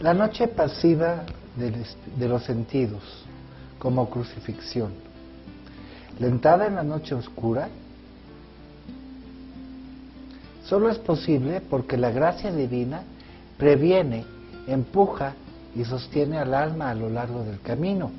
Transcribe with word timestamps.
La 0.00 0.14
noche 0.14 0.48
pasiva 0.48 1.24
de 1.56 2.26
los 2.26 2.44
sentidos, 2.44 3.02
como 3.78 4.08
crucifixión. 4.08 4.92
La 6.18 6.26
entrada 6.26 6.66
en 6.66 6.76
la 6.76 6.82
noche 6.82 7.14
oscura 7.14 7.68
solo 10.64 10.88
es 10.88 10.98
posible 10.98 11.60
porque 11.60 11.98
la 11.98 12.10
gracia 12.12 12.50
divina 12.50 13.02
previene, 13.58 14.24
empuja 14.66 15.34
y 15.76 15.84
sostiene 15.84 16.38
al 16.38 16.54
alma 16.54 16.88
a 16.88 16.94
lo 16.94 17.10
largo 17.10 17.44
del 17.44 17.60
camino. 17.60 18.10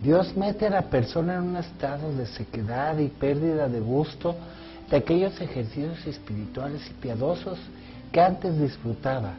Dios 0.00 0.36
mete 0.36 0.68
a 0.68 0.70
la 0.70 0.82
persona 0.82 1.34
en 1.34 1.42
un 1.42 1.56
estado 1.56 2.14
de 2.14 2.26
sequedad 2.26 2.96
y 2.98 3.08
pérdida 3.08 3.68
de 3.68 3.80
gusto 3.80 4.36
de 4.90 4.96
aquellos 4.96 5.40
ejercicios 5.40 6.06
espirituales 6.06 6.88
y 6.88 6.92
piadosos 7.02 7.58
que 8.12 8.20
antes 8.20 8.56
disfrutaba 8.60 9.34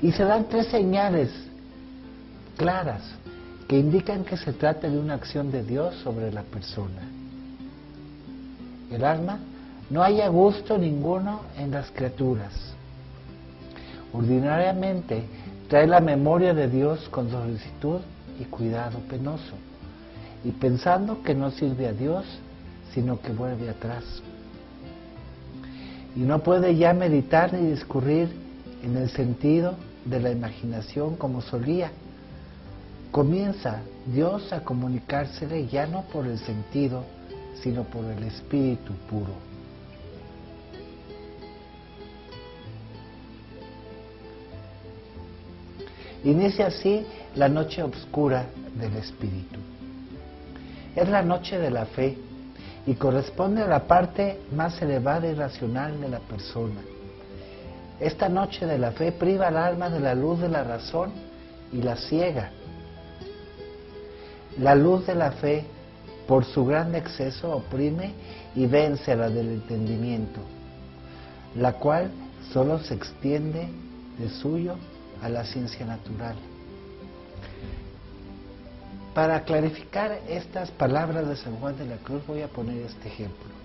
y 0.00 0.12
se 0.12 0.24
dan 0.24 0.48
tres 0.48 0.68
señales 0.68 1.30
claras 2.56 3.02
que 3.66 3.78
indican 3.78 4.24
que 4.24 4.36
se 4.36 4.52
trata 4.52 4.88
de 4.88 4.98
una 4.98 5.14
acción 5.14 5.50
de 5.50 5.62
Dios 5.62 5.94
sobre 6.02 6.32
la 6.32 6.42
persona. 6.42 7.02
El 8.90 9.04
alma 9.04 9.38
no 9.90 10.02
haya 10.02 10.28
gusto 10.28 10.78
ninguno 10.78 11.40
en 11.56 11.70
las 11.70 11.90
criaturas. 11.90 12.52
Ordinariamente 14.12 15.24
trae 15.68 15.86
la 15.86 16.00
memoria 16.00 16.54
de 16.54 16.68
Dios 16.68 17.08
con 17.10 17.30
solicitud 17.30 18.00
y 18.40 18.44
cuidado 18.44 19.00
penoso, 19.00 19.54
y 20.44 20.50
pensando 20.52 21.22
que 21.22 21.34
no 21.34 21.50
sirve 21.50 21.88
a 21.88 21.92
Dios, 21.92 22.24
sino 22.94 23.20
que 23.20 23.32
vuelve 23.32 23.68
atrás. 23.68 24.04
Y 26.16 26.20
no 26.20 26.38
puede 26.38 26.76
ya 26.76 26.94
meditar 26.94 27.52
ni 27.52 27.70
discurrir 27.70 28.30
en 28.82 28.96
el 28.96 29.10
sentido 29.10 29.74
de 30.08 30.20
la 30.20 30.30
imaginación 30.30 31.16
como 31.16 31.40
solía. 31.40 31.90
Comienza 33.10 33.80
Dios 34.06 34.52
a 34.52 34.60
comunicársele 34.60 35.66
ya 35.66 35.86
no 35.86 36.02
por 36.12 36.26
el 36.26 36.38
sentido, 36.38 37.04
sino 37.62 37.84
por 37.84 38.04
el 38.04 38.22
espíritu 38.24 38.92
puro. 39.08 39.32
Inicia 46.24 46.66
así 46.66 47.06
la 47.36 47.48
noche 47.48 47.82
oscura 47.82 48.46
del 48.74 48.96
espíritu. 48.96 49.60
Es 50.96 51.08
la 51.08 51.22
noche 51.22 51.58
de 51.58 51.70
la 51.70 51.86
fe 51.86 52.18
y 52.86 52.94
corresponde 52.94 53.62
a 53.62 53.66
la 53.66 53.86
parte 53.86 54.40
más 54.54 54.80
elevada 54.82 55.28
y 55.28 55.34
racional 55.34 56.00
de 56.00 56.08
la 56.08 56.18
persona 56.18 56.80
esta 58.00 58.28
noche 58.28 58.66
de 58.66 58.78
la 58.78 58.92
fe 58.92 59.12
priva 59.12 59.48
al 59.48 59.56
alma 59.56 59.90
de 59.90 60.00
la 60.00 60.14
luz 60.14 60.40
de 60.40 60.48
la 60.48 60.64
razón 60.64 61.10
y 61.72 61.82
la 61.82 61.96
ciega. 61.96 62.50
La 64.58 64.74
luz 64.74 65.06
de 65.06 65.14
la 65.14 65.32
fe, 65.32 65.64
por 66.26 66.44
su 66.44 66.64
gran 66.64 66.94
exceso, 66.94 67.50
oprime 67.50 68.12
y 68.54 68.66
vence 68.66 69.14
la 69.16 69.28
del 69.28 69.48
entendimiento, 69.48 70.40
la 71.54 71.74
cual 71.74 72.10
solo 72.52 72.78
se 72.78 72.94
extiende 72.94 73.68
de 74.18 74.28
suyo 74.28 74.76
a 75.22 75.28
la 75.28 75.44
ciencia 75.44 75.86
natural. 75.86 76.36
Para 79.14 79.42
clarificar 79.42 80.20
estas 80.28 80.70
palabras 80.70 81.28
de 81.28 81.36
San 81.36 81.56
Juan 81.56 81.76
de 81.76 81.86
la 81.86 81.96
Cruz 81.96 82.24
voy 82.26 82.42
a 82.42 82.48
poner 82.48 82.78
este 82.82 83.08
ejemplo. 83.08 83.57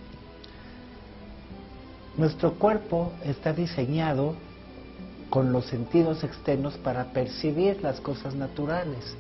Nuestro 2.16 2.54
cuerpo 2.54 3.12
está 3.26 3.54
diseñado 3.54 4.36
con 5.32 5.52
los 5.52 5.66
sentidos 5.66 6.24
externos 6.24 6.76
para 6.76 7.06
percibir 7.06 7.82
las 7.82 8.00
cosas 8.00 8.36
naturales. 8.36 9.16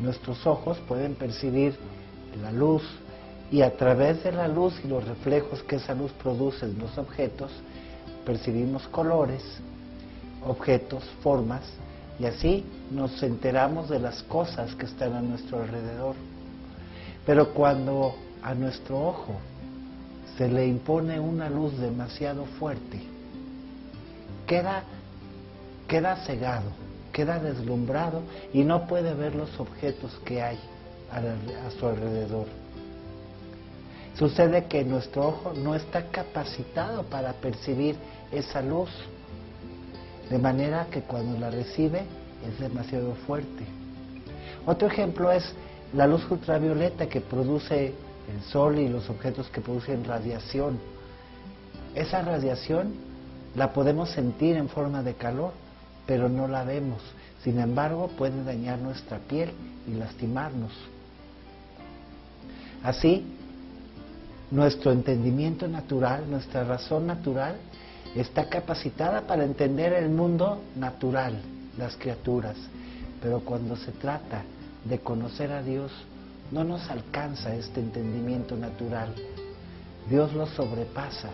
Nuestros 0.00 0.44
ojos 0.44 0.78
pueden 0.88 1.14
percibir 1.14 1.76
la 2.42 2.50
luz 2.50 2.82
y 3.52 3.62
a 3.62 3.76
través 3.76 4.24
de 4.24 4.32
la 4.32 4.48
luz 4.48 4.74
y 4.84 4.88
los 4.88 5.06
reflejos 5.06 5.62
que 5.62 5.76
esa 5.76 5.94
luz 5.94 6.10
produce 6.20 6.66
en 6.66 6.80
los 6.80 6.98
objetos, 6.98 7.52
percibimos 8.26 8.88
colores, 8.88 9.44
objetos, 10.44 11.04
formas 11.22 11.62
y 12.18 12.24
así 12.24 12.64
nos 12.90 13.22
enteramos 13.22 13.88
de 13.88 14.00
las 14.00 14.20
cosas 14.24 14.74
que 14.74 14.86
están 14.86 15.12
a 15.12 15.22
nuestro 15.22 15.62
alrededor. 15.62 16.16
Pero 17.24 17.54
cuando 17.54 18.16
a 18.42 18.52
nuestro 18.52 18.98
ojo 19.00 19.36
se 20.36 20.48
le 20.48 20.66
impone 20.66 21.20
una 21.20 21.50
luz 21.50 21.76
demasiado 21.78 22.46
fuerte, 22.58 23.00
queda, 24.46 24.84
queda 25.88 26.16
cegado, 26.24 26.70
queda 27.12 27.38
deslumbrado 27.38 28.22
y 28.52 28.64
no 28.64 28.86
puede 28.86 29.14
ver 29.14 29.34
los 29.34 29.58
objetos 29.60 30.18
que 30.24 30.42
hay 30.42 30.58
a, 31.10 31.18
a 31.66 31.70
su 31.78 31.86
alrededor. 31.86 32.46
Sucede 34.18 34.66
que 34.66 34.84
nuestro 34.84 35.28
ojo 35.28 35.52
no 35.54 35.74
está 35.74 36.06
capacitado 36.10 37.02
para 37.04 37.32
percibir 37.34 37.96
esa 38.30 38.62
luz, 38.62 38.90
de 40.30 40.38
manera 40.38 40.86
que 40.90 41.02
cuando 41.02 41.38
la 41.38 41.50
recibe 41.50 42.02
es 42.46 42.58
demasiado 42.58 43.14
fuerte. 43.26 43.64
Otro 44.66 44.88
ejemplo 44.88 45.30
es 45.30 45.44
la 45.94 46.06
luz 46.06 46.22
ultravioleta 46.30 47.06
que 47.06 47.20
produce 47.20 47.94
el 48.28 48.42
sol 48.50 48.78
y 48.78 48.88
los 48.88 49.08
objetos 49.10 49.48
que 49.48 49.60
producen 49.60 50.04
radiación. 50.04 50.78
Esa 51.94 52.22
radiación 52.22 52.94
la 53.54 53.72
podemos 53.72 54.10
sentir 54.10 54.56
en 54.56 54.68
forma 54.68 55.02
de 55.02 55.14
calor, 55.14 55.52
pero 56.06 56.28
no 56.28 56.48
la 56.48 56.64
vemos. 56.64 57.00
Sin 57.42 57.58
embargo, 57.58 58.08
puede 58.16 58.44
dañar 58.44 58.78
nuestra 58.78 59.18
piel 59.18 59.50
y 59.86 59.94
lastimarnos. 59.94 60.72
Así, 62.82 63.24
nuestro 64.50 64.92
entendimiento 64.92 65.68
natural, 65.68 66.30
nuestra 66.30 66.64
razón 66.64 67.06
natural, 67.06 67.56
está 68.16 68.48
capacitada 68.48 69.22
para 69.26 69.44
entender 69.44 69.92
el 69.92 70.10
mundo 70.10 70.60
natural, 70.76 71.40
las 71.78 71.96
criaturas. 71.96 72.56
Pero 73.22 73.40
cuando 73.40 73.76
se 73.76 73.92
trata 73.92 74.42
de 74.84 74.98
conocer 74.98 75.52
a 75.52 75.62
Dios, 75.62 75.92
no 76.52 76.64
nos 76.64 76.88
alcanza 76.90 77.54
este 77.54 77.80
entendimiento 77.80 78.56
natural. 78.56 79.14
Dios 80.08 80.32
lo 80.34 80.46
sobrepasa. 80.46 81.30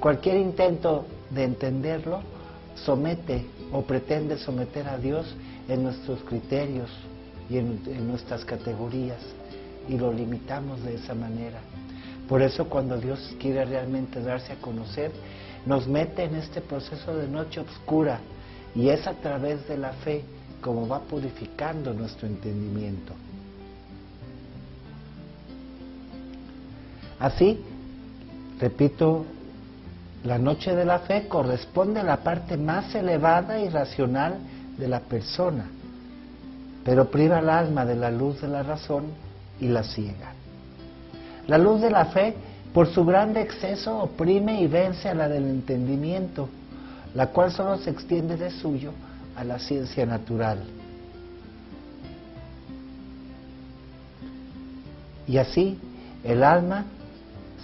Cualquier 0.00 0.36
intento 0.36 1.06
de 1.30 1.44
entenderlo 1.44 2.20
somete 2.74 3.46
o 3.72 3.82
pretende 3.82 4.36
someter 4.36 4.88
a 4.88 4.98
Dios 4.98 5.26
en 5.68 5.84
nuestros 5.84 6.22
criterios 6.24 6.90
y 7.48 7.58
en, 7.58 8.08
nuestras 8.08 8.44
categorías 8.44 9.20
y 9.88 9.96
lo 9.96 10.12
limitamos 10.12 10.82
de 10.82 10.96
esa 10.96 11.14
manera. 11.14 11.60
Por 12.28 12.42
eso 12.42 12.68
cuando 12.68 12.98
Dios 12.98 13.34
quiere 13.40 13.64
realmente 13.64 14.20
darse 14.20 14.52
a 14.52 14.60
conocer, 14.60 15.12
nos 15.66 15.86
mete 15.86 16.24
en 16.24 16.34
este 16.34 16.60
proceso 16.60 17.16
de 17.16 17.28
noche 17.28 17.60
oscura 17.60 18.20
y 18.74 18.88
es 18.88 19.06
a 19.06 19.14
través 19.14 19.66
de 19.68 19.78
la 19.78 19.92
fe 19.92 20.24
como 20.60 20.86
va 20.86 21.00
purificando 21.00 21.94
nuestro 21.94 22.26
entendimiento. 22.26 23.14
Así, 27.20 27.60
repito, 28.60 29.24
la 30.24 30.38
noche 30.38 30.74
de 30.74 30.84
la 30.84 31.00
fe 31.00 31.26
corresponde 31.28 32.00
a 32.00 32.04
la 32.04 32.18
parte 32.18 32.56
más 32.56 32.94
elevada 32.94 33.60
y 33.60 33.68
racional 33.68 34.38
de 34.76 34.88
la 34.88 35.00
persona, 35.00 35.66
pero 36.84 37.10
priva 37.10 37.38
al 37.38 37.50
alma 37.50 37.84
de 37.84 37.96
la 37.96 38.10
luz 38.10 38.40
de 38.40 38.48
la 38.48 38.62
razón 38.62 39.06
y 39.60 39.68
la 39.68 39.82
ciega. 39.82 40.32
La 41.46 41.58
luz 41.58 41.80
de 41.80 41.90
la 41.90 42.06
fe, 42.06 42.34
por 42.72 42.88
su 42.88 43.04
grande 43.04 43.40
exceso, 43.40 43.98
oprime 43.98 44.60
y 44.60 44.66
vence 44.66 45.08
a 45.08 45.14
la 45.14 45.28
del 45.28 45.44
entendimiento, 45.44 46.48
la 47.14 47.28
cual 47.28 47.50
solo 47.50 47.78
se 47.78 47.90
extiende 47.90 48.36
de 48.36 48.50
suyo 48.50 48.92
a 49.34 49.44
la 49.44 49.58
ciencia 49.58 50.04
natural. 50.04 50.58
Y 55.26 55.38
así, 55.38 55.78
el 56.24 56.42
alma 56.42 56.84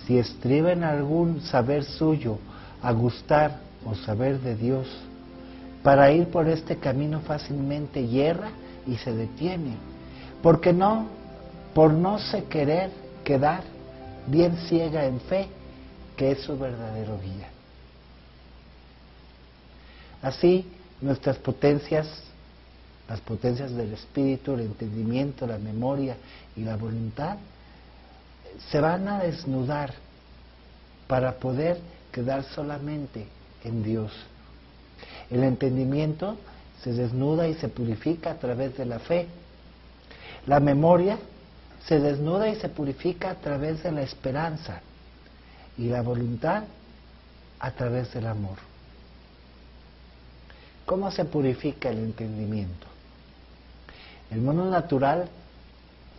si 0.07 0.19
estriba 0.19 0.73
en 0.73 0.85
algún 0.85 1.41
saber 1.43 1.85
suyo, 1.85 2.39
a 2.83 2.93
gustar 2.93 3.61
o 3.85 3.95
saber 3.95 4.41
de 4.41 4.57
Dios, 4.57 4.87
para 5.83 6.11
ir 6.13 6.29
por 6.29 6.49
este 6.49 6.77
camino 6.77 7.21
fácilmente 7.21 8.07
hierra 8.07 8.51
y 8.87 8.97
se 8.97 9.13
detiene, 9.13 9.77
porque 10.43 10.73
no, 10.73 11.07
por 11.75 11.93
no 11.93 12.19
se 12.19 12.45
querer 12.45 12.91
quedar 13.25 13.63
bien 14.27 14.57
ciega 14.69 15.07
en 15.07 15.21
fe, 15.21 15.49
que 16.17 16.33
es 16.33 16.41
su 16.41 16.59
verdadero 16.59 17.19
guía. 17.21 17.49
Así, 20.23 20.67
nuestras 21.01 21.37
potencias, 21.37 22.07
las 23.09 23.21
potencias 23.21 23.73
del 23.73 23.93
espíritu, 23.93 24.55
el 24.55 24.61
entendimiento, 24.61 25.47
la 25.47 25.59
memoria 25.59 26.17
y 26.57 26.63
la 26.63 26.77
voluntad, 26.77 27.37
se 28.71 28.81
van 28.81 29.09
a 29.09 29.21
desnudar 29.21 29.95
para 31.07 31.35
poder 31.35 31.79
quedar 32.13 32.45
solamente 32.45 33.27
en 33.65 33.83
Dios. 33.83 34.13
El 35.31 35.45
entendimiento 35.45 36.37
se 36.83 36.93
desnuda 36.93 37.49
y 37.49 37.55
se 37.55 37.69
purifica 37.69 38.33
a 38.33 38.35
través 38.35 38.77
de 38.77 38.85
la 38.85 38.99
fe. 38.99 39.27
La 40.47 40.61
memoria 40.61 41.19
se 41.87 41.99
desnuda 41.99 42.49
y 42.49 42.57
se 42.57 42.69
purifica 42.69 43.31
a 43.31 43.35
través 43.35 43.83
de 43.83 43.93
la 43.93 44.03
esperanza. 44.03 44.81
Y 45.77 45.89
la 45.89 46.03
voluntad 46.03 46.65
a 47.59 47.71
través 47.73 48.13
del 48.15 48.27
amor. 48.27 48.59
¿Cómo 50.87 51.11
se 51.11 51.25
purifica 51.25 51.89
el 51.89 51.99
entendimiento? 51.99 52.87
El 54.31 54.41
mundo 54.41 54.67
natural 54.67 55.29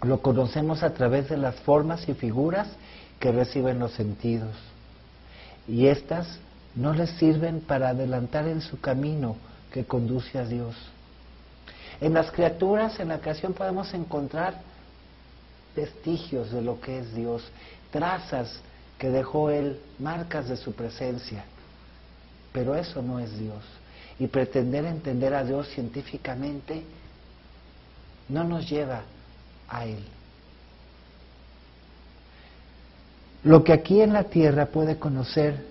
lo 0.05 0.21
conocemos 0.21 0.83
a 0.83 0.93
través 0.93 1.29
de 1.29 1.37
las 1.37 1.55
formas 1.61 2.07
y 2.07 2.13
figuras 2.13 2.67
que 3.19 3.31
reciben 3.31 3.79
los 3.79 3.91
sentidos. 3.93 4.55
Y 5.67 5.87
éstas 5.87 6.39
no 6.75 6.93
les 6.93 7.09
sirven 7.11 7.61
para 7.61 7.89
adelantar 7.89 8.47
en 8.47 8.61
su 8.61 8.79
camino 8.79 9.37
que 9.71 9.85
conduce 9.85 10.37
a 10.37 10.45
Dios. 10.45 10.75
En 12.01 12.13
las 12.13 12.31
criaturas, 12.31 12.99
en 12.99 13.07
la 13.07 13.19
creación, 13.19 13.53
podemos 13.53 13.93
encontrar 13.93 14.61
vestigios 15.75 16.51
de 16.51 16.61
lo 16.61 16.79
que 16.79 16.99
es 16.99 17.13
Dios, 17.13 17.43
trazas 17.91 18.59
que 18.97 19.09
dejó 19.09 19.49
Él, 19.49 19.79
marcas 19.99 20.49
de 20.49 20.57
su 20.57 20.73
presencia. 20.73 21.45
Pero 22.51 22.75
eso 22.75 23.01
no 23.01 23.19
es 23.19 23.37
Dios. 23.37 23.63
Y 24.19 24.27
pretender 24.27 24.85
entender 24.85 25.33
a 25.33 25.43
Dios 25.43 25.67
científicamente 25.69 26.83
no 28.29 28.43
nos 28.43 28.69
lleva 28.69 29.01
a 29.69 29.85
Él. 29.85 30.03
Lo 33.43 33.63
que 33.63 33.73
aquí 33.73 34.01
en 34.01 34.13
la 34.13 34.23
tierra 34.25 34.65
puede 34.67 34.97
conocer 34.97 35.65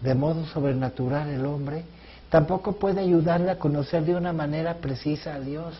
de 0.00 0.14
modo 0.14 0.46
sobrenatural 0.46 1.28
el 1.28 1.44
hombre, 1.44 1.84
tampoco 2.30 2.72
puede 2.72 3.00
ayudarle 3.00 3.50
a 3.50 3.58
conocer 3.58 4.04
de 4.04 4.14
una 4.14 4.32
manera 4.32 4.74
precisa 4.76 5.34
a 5.34 5.40
Dios. 5.40 5.74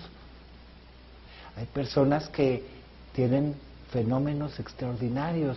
Hay 1.56 1.66
personas 1.66 2.28
que 2.28 2.64
tienen 3.14 3.54
fenómenos 3.90 4.58
extraordinarios 4.60 5.56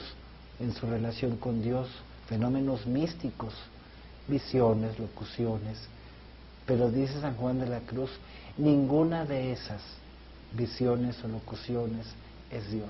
en 0.59 0.73
su 0.73 0.85
relación 0.85 1.37
con 1.37 1.61
Dios, 1.61 1.89
fenómenos 2.27 2.85
místicos, 2.85 3.53
visiones, 4.27 4.97
locuciones, 4.99 5.77
pero 6.65 6.89
dice 6.89 7.19
San 7.19 7.35
Juan 7.35 7.59
de 7.59 7.67
la 7.67 7.79
Cruz, 7.79 8.11
ninguna 8.57 9.25
de 9.25 9.51
esas 9.51 9.81
visiones 10.51 11.23
o 11.23 11.27
locuciones 11.27 12.07
es 12.51 12.71
Dios. 12.71 12.89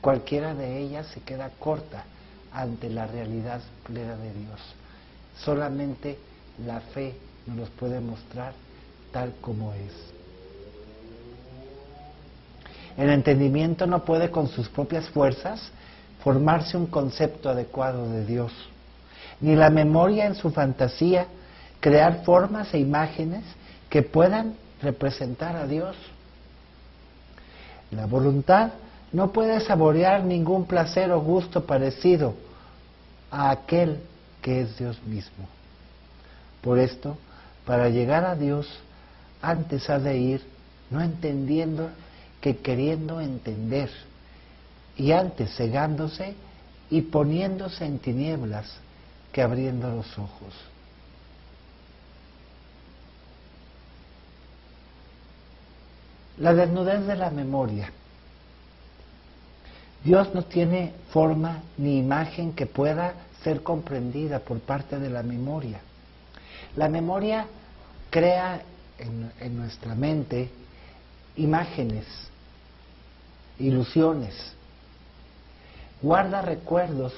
Cualquiera 0.00 0.54
de 0.54 0.78
ellas 0.78 1.06
se 1.08 1.20
queda 1.20 1.50
corta 1.58 2.04
ante 2.52 2.88
la 2.88 3.06
realidad 3.06 3.60
plena 3.84 4.16
de 4.16 4.32
Dios. 4.32 4.60
Solamente 5.38 6.18
la 6.64 6.80
fe 6.80 7.14
nos 7.46 7.56
los 7.56 7.70
puede 7.70 8.00
mostrar 8.00 8.52
tal 9.12 9.34
como 9.40 9.72
es. 9.72 9.92
El 12.96 13.10
entendimiento 13.10 13.86
no 13.86 14.04
puede 14.04 14.30
con 14.30 14.48
sus 14.48 14.68
propias 14.68 15.08
fuerzas 15.10 15.70
formarse 16.22 16.76
un 16.76 16.86
concepto 16.86 17.48
adecuado 17.48 18.10
de 18.10 18.26
Dios, 18.26 18.52
ni 19.40 19.54
la 19.54 19.70
memoria 19.70 20.26
en 20.26 20.34
su 20.34 20.50
fantasía 20.50 21.26
crear 21.80 22.24
formas 22.24 22.74
e 22.74 22.78
imágenes 22.78 23.44
que 23.88 24.02
puedan 24.02 24.54
representar 24.82 25.56
a 25.56 25.66
Dios. 25.66 25.96
La 27.90 28.06
voluntad 28.06 28.72
no 29.12 29.32
puede 29.32 29.60
saborear 29.60 30.24
ningún 30.24 30.66
placer 30.66 31.10
o 31.12 31.20
gusto 31.20 31.64
parecido 31.64 32.34
a 33.30 33.50
aquel 33.50 34.00
que 34.42 34.60
es 34.62 34.78
Dios 34.78 35.02
mismo. 35.04 35.48
Por 36.60 36.78
esto, 36.78 37.16
para 37.64 37.88
llegar 37.88 38.24
a 38.24 38.34
Dios, 38.34 38.68
antes 39.40 39.88
ha 39.88 39.98
de 39.98 40.18
ir 40.18 40.42
no 40.90 41.00
entendiendo 41.00 41.90
que 42.40 42.58
queriendo 42.58 43.20
entender, 43.20 43.90
y 44.96 45.12
antes 45.12 45.54
cegándose 45.56 46.34
y 46.90 47.02
poniéndose 47.02 47.84
en 47.84 47.98
tinieblas 47.98 48.66
que 49.32 49.42
abriendo 49.42 49.90
los 49.90 50.18
ojos. 50.18 50.54
La 56.40 56.54
desnudez 56.54 57.06
de 57.06 57.16
la 57.16 57.30
memoria. 57.30 57.90
Dios 60.04 60.32
no 60.34 60.44
tiene 60.44 60.92
forma 61.10 61.62
ni 61.76 61.98
imagen 61.98 62.52
que 62.52 62.66
pueda 62.66 63.14
ser 63.42 63.62
comprendida 63.62 64.38
por 64.38 64.60
parte 64.60 64.98
de 64.98 65.10
la 65.10 65.22
memoria. 65.22 65.80
La 66.76 66.88
memoria 66.88 67.46
crea 68.10 68.62
en, 68.98 69.56
nuestra 69.56 69.94
mente 69.94 70.50
imágenes, 71.36 72.04
ilusiones, 73.58 74.34
guarda 76.00 76.42
recuerdos 76.42 77.12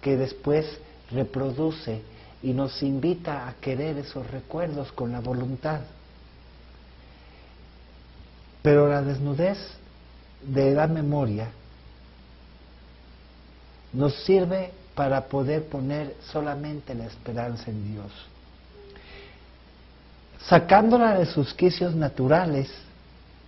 que 0.00 0.16
después 0.16 0.66
reproduce 1.10 2.02
y 2.42 2.52
nos 2.52 2.82
invita 2.82 3.48
a 3.48 3.54
querer 3.54 3.98
esos 3.98 4.28
recuerdos 4.30 4.92
con 4.92 5.12
la 5.12 5.20
voluntad. 5.20 5.80
Pero 8.62 8.88
la 8.88 9.02
desnudez 9.02 9.58
de 10.42 10.74
la 10.74 10.86
memoria 10.86 11.48
nos 13.92 14.14
sirve 14.24 14.72
para 14.94 15.22
poder 15.26 15.64
poner 15.64 16.14
solamente 16.32 16.94
la 16.94 17.06
esperanza 17.06 17.70
en 17.70 17.92
Dios. 17.92 18.12
Sacándola 20.46 21.18
de 21.18 21.26
sus 21.26 21.54
quicios 21.54 21.94
naturales 21.94 22.70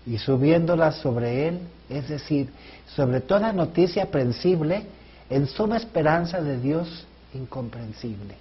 y 0.07 0.19
subiéndola 0.19 0.93
sobre 0.93 1.49
Él, 1.49 1.61
es 1.89 2.09
decir, 2.09 2.51
sobre 2.95 3.21
toda 3.21 3.53
noticia 3.53 4.05
aprensible, 4.05 4.87
en 5.31 5.47
suma 5.47 5.77
esperanza 5.77 6.41
de 6.41 6.59
Dios 6.59 7.07
incomprensible. 7.35 8.35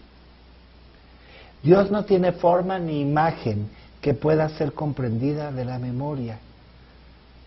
Dios 1.64 1.92
no 1.92 2.06
tiene 2.06 2.32
forma 2.34 2.80
ni 2.80 3.02
imagen 3.02 3.70
que 4.02 4.14
pueda 4.14 4.50
ser 4.50 4.74
comprendida 4.74 5.52
de 5.52 5.64
la 5.64 5.78
memoria. 5.78 6.40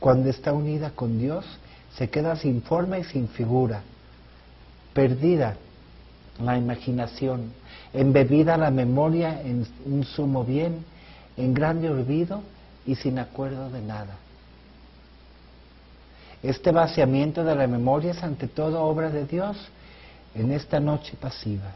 Cuando 0.04 0.28
está 0.28 0.52
unida 0.52 0.90
con 0.90 1.18
Dios, 1.18 1.46
se 1.96 2.11
queda 2.11 2.37
sin 2.37 2.61
forma 2.61 2.99
y 2.99 3.04
sin 3.04 3.26
figura 3.26 3.80
perdida 4.92 5.56
la 6.38 6.58
imaginación, 6.58 7.54
embebida 7.94 8.58
la 8.58 8.70
memoria 8.70 9.40
en 9.40 9.66
un 9.87 10.04
sumo 10.04 10.44
bien, 10.44 10.84
en 11.38 11.54
grande 11.54 11.88
olvido 11.88 12.42
y 12.84 12.96
sin 12.96 13.18
acuerdo 13.18 13.70
de 13.70 13.80
nada. 13.80 14.18
Este 16.42 16.70
vaciamiento 16.70 17.42
de 17.42 17.54
la 17.54 17.66
memoria 17.66 18.11
es 18.11 18.23
ante 18.23 18.46
todo 18.46 18.82
obra 18.82 19.08
de 19.08 19.25
Dios 19.25 19.56
en 20.34 20.52
esta 20.52 20.80
noche 20.80 21.16
pasiva. 21.18 21.73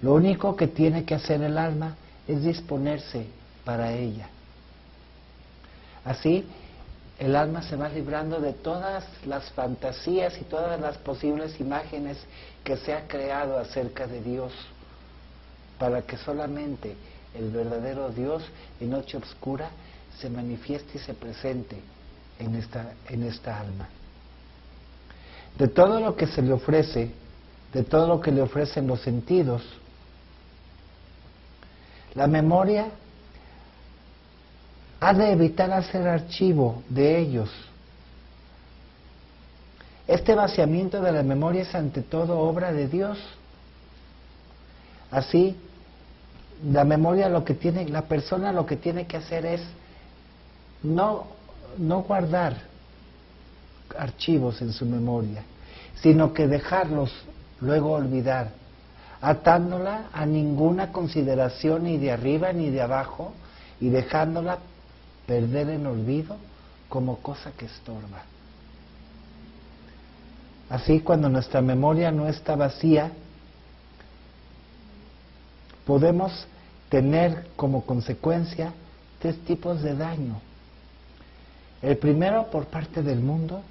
Lo 0.00 0.14
único 0.14 0.56
que 0.56 0.68
tiene 0.68 1.04
que 1.04 1.16
hacer 1.16 1.42
el 1.42 1.58
alma 1.58 1.96
es 2.26 2.42
disponerse 2.42 3.26
para 3.62 3.92
ella. 3.92 4.26
Así, 6.02 6.46
el 7.20 7.36
alma 7.36 7.60
se 7.60 7.76
va 7.76 7.90
librando 7.90 8.40
de 8.40 8.54
todas 8.54 9.04
las 9.26 9.50
fantasías 9.50 10.38
y 10.40 10.44
todas 10.44 10.80
las 10.80 10.96
posibles 10.96 11.60
imágenes 11.60 12.16
que 12.64 12.78
se 12.78 12.94
ha 12.94 13.06
creado 13.06 13.58
acerca 13.58 14.06
de 14.06 14.22
Dios, 14.22 14.52
para 15.78 16.00
que 16.00 16.16
solamente 16.16 16.96
el 17.34 17.50
verdadero 17.50 18.08
Dios 18.08 18.42
en 18.80 18.90
noche 18.90 19.18
oscura 19.18 19.68
se 20.18 20.30
manifieste 20.30 20.96
y 20.96 21.00
se 21.00 21.12
presente 21.12 21.76
en 22.38 22.54
esta, 22.54 22.94
en 23.10 23.22
esta 23.24 23.60
alma. 23.60 23.86
De 25.58 25.68
todo 25.68 26.00
lo 26.00 26.16
que 26.16 26.26
se 26.26 26.40
le 26.40 26.54
ofrece, 26.54 27.10
de 27.74 27.82
todo 27.82 28.08
lo 28.08 28.20
que 28.22 28.32
le 28.32 28.40
ofrecen 28.40 28.86
los 28.86 29.02
sentidos, 29.02 29.62
la 32.14 32.26
memoria 32.26 32.86
ha 35.00 35.14
de 35.14 35.32
evitar 35.32 35.72
hacer 35.72 36.06
archivo 36.06 36.82
de 36.88 37.18
ellos 37.18 37.50
Este 40.10 40.34
vaciamiento 40.34 41.00
de 41.00 41.12
la 41.12 41.22
memoria 41.22 41.62
es 41.62 41.72
ante 41.72 42.02
todo 42.02 42.36
obra 42.40 42.72
de 42.72 42.88
Dios. 42.88 43.16
Así, 45.12 45.56
la 46.68 46.82
memoria 46.82 47.28
lo 47.28 47.44
que 47.44 47.54
tiene, 47.54 47.88
la 47.88 48.02
persona 48.02 48.50
lo 48.50 48.66
que 48.66 48.76
tiene 48.76 49.06
que 49.06 49.18
hacer 49.18 49.46
es 49.46 49.60
no, 50.82 51.28
no 51.78 52.02
guardar 52.02 52.56
archivos 53.96 54.60
en 54.62 54.72
su 54.72 54.84
memoria, 54.84 55.44
sino 56.02 56.32
que 56.32 56.48
dejarlos 56.48 57.12
luego 57.60 57.92
olvidar, 57.92 58.50
atándola 59.20 60.08
a 60.12 60.26
ninguna 60.26 60.90
consideración 60.90 61.84
ni 61.84 61.98
de 61.98 62.10
arriba 62.10 62.52
ni 62.52 62.70
de 62.70 62.82
abajo 62.82 63.32
y 63.80 63.90
dejándola 63.90 64.58
perder 65.30 65.70
en 65.70 65.86
olvido 65.86 66.36
como 66.88 67.18
cosa 67.18 67.52
que 67.52 67.66
estorba. 67.66 68.24
Así 70.68 70.98
cuando 70.98 71.28
nuestra 71.28 71.60
memoria 71.60 72.10
no 72.10 72.26
está 72.26 72.56
vacía, 72.56 73.12
podemos 75.86 76.48
tener 76.88 77.46
como 77.54 77.86
consecuencia 77.86 78.72
tres 79.20 79.38
tipos 79.44 79.82
de 79.82 79.94
daño. 79.94 80.40
El 81.80 81.96
primero 81.98 82.50
por 82.50 82.66
parte 82.66 83.00
del 83.00 83.20
mundo 83.20 83.62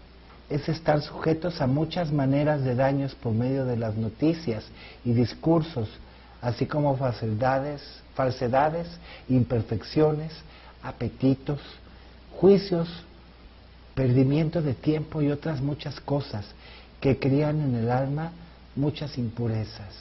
es 0.50 0.70
estar 0.70 1.01
sujetos 1.01 1.60
a 1.60 1.68
muchas 1.68 2.10
maneras 2.10 2.63
de 2.63 2.74
daños 2.74 3.16
por 3.16 3.34
medio 3.34 3.66
de 3.66 3.75
las 3.75 3.98
noticias 3.98 4.63
y 5.04 5.12
discursos, 5.12 5.89
así 6.42 6.66
como 6.66 6.96
falsedades, 6.96 7.82
falsedades, 8.16 8.88
imperfecciones, 9.28 10.32
apetitos, 10.83 11.59
juicios, 12.38 12.88
perdimiento 13.95 14.62
de 14.62 14.74
tiempo 14.74 15.21
y 15.21 15.29
otras 15.29 15.62
muchas 15.62 16.00
cosas 16.00 16.45
que 17.01 17.19
crean 17.19 17.62
en 17.62 17.75
el 17.75 17.91
alma 17.91 18.31
muchas 18.75 19.17
impurezas. 19.17 19.93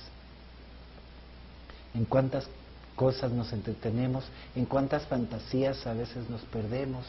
En 1.95 2.05
cuántas 2.05 2.49
cosas 2.95 3.33
nos 3.33 3.53
entretenemos, 3.53 4.25
en 4.55 4.67
cuántas 4.67 5.07
fantasías 5.07 5.87
a 5.87 5.95
veces 5.95 6.29
nos 6.29 6.43
perdemos 6.43 7.05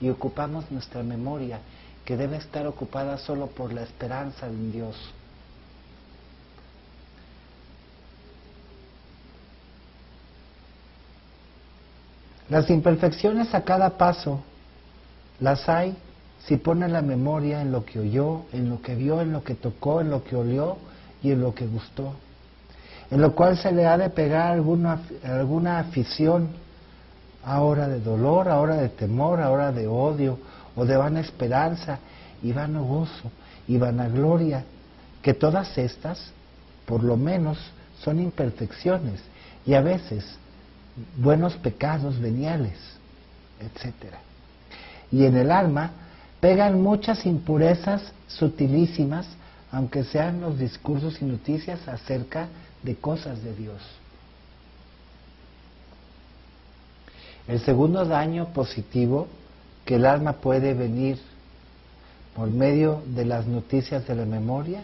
y 0.00 0.08
ocupamos 0.10 0.70
nuestra 0.70 1.02
memoria 1.02 1.60
que 2.04 2.16
debe 2.16 2.36
estar 2.36 2.66
ocupada 2.66 3.18
solo 3.18 3.46
por 3.46 3.72
la 3.72 3.82
esperanza 3.82 4.46
en 4.46 4.72
Dios. 4.72 4.96
Las 12.52 12.68
imperfecciones 12.68 13.54
a 13.54 13.62
cada 13.62 13.96
paso 13.96 14.42
las 15.40 15.70
hay 15.70 15.96
si 16.44 16.58
pone 16.58 16.86
la 16.86 17.00
memoria 17.00 17.62
en 17.62 17.72
lo 17.72 17.86
que 17.86 17.98
oyó, 17.98 18.42
en 18.52 18.68
lo 18.68 18.82
que 18.82 18.94
vio, 18.94 19.22
en 19.22 19.32
lo 19.32 19.42
que 19.42 19.54
tocó, 19.54 20.02
en 20.02 20.10
lo 20.10 20.22
que 20.22 20.36
olió 20.36 20.76
y 21.22 21.30
en 21.30 21.40
lo 21.40 21.54
que 21.54 21.66
gustó, 21.66 22.12
en 23.10 23.22
lo 23.22 23.34
cual 23.34 23.56
se 23.56 23.72
le 23.72 23.86
ha 23.86 23.96
de 23.96 24.10
pegar 24.10 24.52
alguna, 24.52 25.00
alguna 25.24 25.78
afición, 25.78 26.48
ahora 27.42 27.88
de 27.88 28.00
dolor, 28.00 28.50
ahora 28.50 28.76
de 28.76 28.90
temor, 28.90 29.40
ahora 29.40 29.72
de 29.72 29.88
odio, 29.88 30.38
o 30.76 30.84
de 30.84 30.98
vana 30.98 31.20
esperanza 31.20 32.00
y 32.42 32.52
vano 32.52 32.84
gozo 32.84 33.30
y 33.66 33.78
vanagloria, 33.78 34.62
que 35.22 35.32
todas 35.32 35.78
estas, 35.78 36.32
por 36.84 37.02
lo 37.02 37.16
menos, 37.16 37.56
son 38.02 38.20
imperfecciones 38.20 39.22
y 39.64 39.72
a 39.72 39.80
veces 39.80 40.36
buenos 41.16 41.56
pecados 41.56 42.20
veniales, 42.20 42.78
etc. 43.60 44.14
Y 45.10 45.24
en 45.24 45.36
el 45.36 45.50
alma 45.50 45.92
pegan 46.40 46.82
muchas 46.82 47.24
impurezas 47.26 48.12
sutilísimas, 48.26 49.26
aunque 49.70 50.04
sean 50.04 50.40
los 50.40 50.58
discursos 50.58 51.20
y 51.22 51.24
noticias 51.24 51.86
acerca 51.88 52.48
de 52.82 52.96
cosas 52.96 53.42
de 53.42 53.54
Dios. 53.54 53.80
El 57.48 57.60
segundo 57.60 58.04
daño 58.04 58.52
positivo 58.52 59.28
que 59.84 59.96
el 59.96 60.06
alma 60.06 60.34
puede 60.34 60.74
venir 60.74 61.18
por 62.36 62.50
medio 62.50 63.02
de 63.06 63.24
las 63.24 63.46
noticias 63.46 64.06
de 64.06 64.14
la 64.14 64.24
memoria 64.24 64.82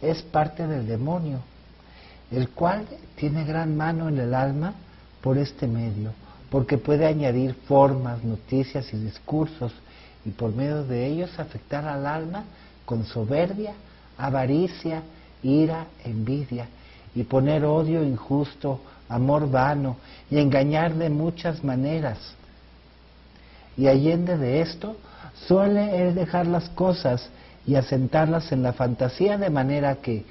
es 0.00 0.22
parte 0.22 0.66
del 0.66 0.86
demonio, 0.86 1.40
el 2.30 2.50
cual 2.50 2.86
tiene 3.16 3.44
gran 3.44 3.76
mano 3.76 4.08
en 4.08 4.18
el 4.18 4.34
alma 4.34 4.74
por 5.20 5.38
este 5.38 5.66
medio, 5.66 6.12
porque 6.50 6.78
puede 6.78 7.06
añadir 7.06 7.54
formas, 7.66 8.22
noticias 8.24 8.92
y 8.92 8.96
discursos 8.98 9.72
y 10.24 10.30
por 10.30 10.54
medio 10.54 10.84
de 10.84 11.06
ellos 11.06 11.38
afectar 11.38 11.86
al 11.86 12.06
alma 12.06 12.44
con 12.84 13.04
soberbia, 13.04 13.74
avaricia, 14.16 15.02
ira, 15.42 15.86
envidia, 16.04 16.66
y 17.14 17.22
poner 17.24 17.64
odio 17.64 18.02
injusto, 18.02 18.80
amor 19.08 19.50
vano, 19.50 19.96
y 20.30 20.38
engañar 20.38 20.94
de 20.94 21.10
muchas 21.10 21.64
maneras. 21.64 22.18
Y 23.76 23.86
allende 23.86 24.36
de 24.36 24.60
esto, 24.60 24.96
suele 25.46 26.02
él 26.02 26.14
dejar 26.14 26.46
las 26.46 26.68
cosas 26.70 27.30
y 27.66 27.76
asentarlas 27.76 28.50
en 28.52 28.62
la 28.62 28.72
fantasía 28.72 29.38
de 29.38 29.50
manera 29.50 29.96
que 29.96 30.24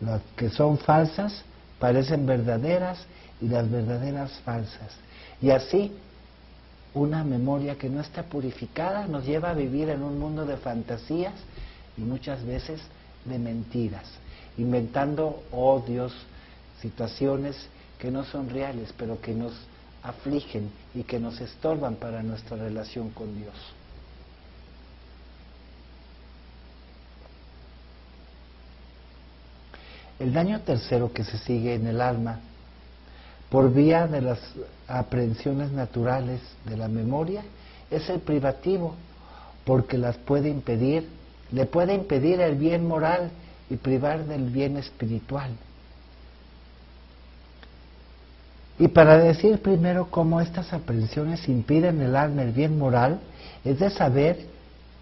las 0.00 0.20
que 0.36 0.50
son 0.50 0.78
falsas 0.78 1.44
parecen 1.78 2.26
verdaderas 2.26 2.98
y 3.42 3.48
las 3.48 3.68
verdaderas 3.70 4.30
falsas. 4.44 4.92
Y 5.40 5.50
así 5.50 5.92
una 6.94 7.24
memoria 7.24 7.76
que 7.76 7.88
no 7.88 8.00
está 8.00 8.22
purificada 8.22 9.06
nos 9.06 9.26
lleva 9.26 9.50
a 9.50 9.54
vivir 9.54 9.88
en 9.88 10.02
un 10.02 10.18
mundo 10.18 10.46
de 10.46 10.56
fantasías 10.56 11.34
y 11.96 12.02
muchas 12.02 12.44
veces 12.44 12.80
de 13.24 13.38
mentiras, 13.38 14.04
inventando 14.58 15.42
odios, 15.50 16.12
situaciones 16.80 17.56
que 17.98 18.10
no 18.10 18.24
son 18.24 18.48
reales, 18.50 18.92
pero 18.96 19.20
que 19.20 19.34
nos 19.34 19.52
afligen 20.02 20.70
y 20.94 21.04
que 21.04 21.18
nos 21.18 21.40
estorban 21.40 21.96
para 21.96 22.22
nuestra 22.22 22.56
relación 22.56 23.10
con 23.10 23.34
Dios. 23.36 23.54
El 30.18 30.32
daño 30.32 30.60
tercero 30.60 31.12
que 31.12 31.24
se 31.24 31.38
sigue 31.38 31.74
en 31.74 31.86
el 31.86 32.00
alma 32.00 32.40
por 33.52 33.70
vía 33.70 34.06
de 34.06 34.22
las 34.22 34.38
aprehensiones 34.88 35.72
naturales 35.72 36.40
de 36.64 36.74
la 36.74 36.88
memoria 36.88 37.42
es 37.90 38.08
el 38.08 38.20
privativo, 38.20 38.94
porque 39.66 39.98
las 39.98 40.16
puede 40.16 40.48
impedir, 40.48 41.06
le 41.50 41.66
puede 41.66 41.92
impedir 41.92 42.40
el 42.40 42.54
bien 42.54 42.88
moral 42.88 43.30
y 43.68 43.76
privar 43.76 44.24
del 44.24 44.48
bien 44.48 44.78
espiritual. 44.78 45.50
Y 48.78 48.88
para 48.88 49.18
decir 49.18 49.60
primero 49.60 50.06
cómo 50.10 50.40
estas 50.40 50.72
aprehensiones 50.72 51.46
impiden 51.46 52.00
el 52.00 52.16
alma 52.16 52.44
el 52.44 52.52
bien 52.52 52.78
moral, 52.78 53.20
es 53.66 53.78
de 53.78 53.90
saber 53.90 54.46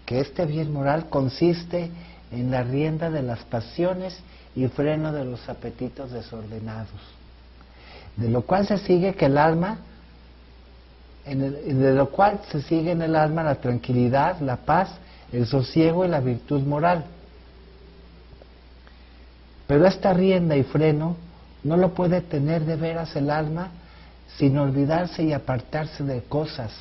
que 0.05 0.19
este 0.19 0.45
bien 0.45 0.73
moral 0.73 1.07
consiste 1.07 1.89
en 2.33 2.51
la 2.51 2.63
rienda 2.63 3.09
de 3.09 3.21
las 3.21 3.39
pasiones 3.45 4.19
y 4.57 4.67
freno 4.67 5.13
de 5.13 5.23
los 5.23 5.47
apetitos 5.47 6.11
desordenados 6.11 7.20
de 8.21 8.29
lo 8.29 8.43
cual 8.43 8.67
se 8.67 8.77
sigue 8.77 9.15
que 9.15 9.25
el 9.25 9.37
alma, 9.37 9.79
de 11.25 11.93
lo 11.93 12.09
cual 12.09 12.39
se 12.51 12.61
sigue 12.61 12.91
en 12.91 13.01
el 13.01 13.15
alma 13.15 13.43
la 13.43 13.55
tranquilidad, 13.55 14.39
la 14.39 14.57
paz, 14.57 14.91
el 15.31 15.47
sosiego 15.47 16.05
y 16.05 16.07
la 16.07 16.19
virtud 16.19 16.61
moral. 16.61 17.05
Pero 19.67 19.87
esta 19.87 20.13
rienda 20.13 20.55
y 20.55 20.63
freno 20.63 21.15
no 21.63 21.77
lo 21.77 21.93
puede 21.93 22.21
tener 22.21 22.65
de 22.65 22.75
veras 22.75 23.15
el 23.15 23.29
alma 23.29 23.69
sin 24.37 24.57
olvidarse 24.57 25.23
y 25.23 25.33
apartarse 25.33 26.03
de 26.03 26.21
cosas 26.23 26.71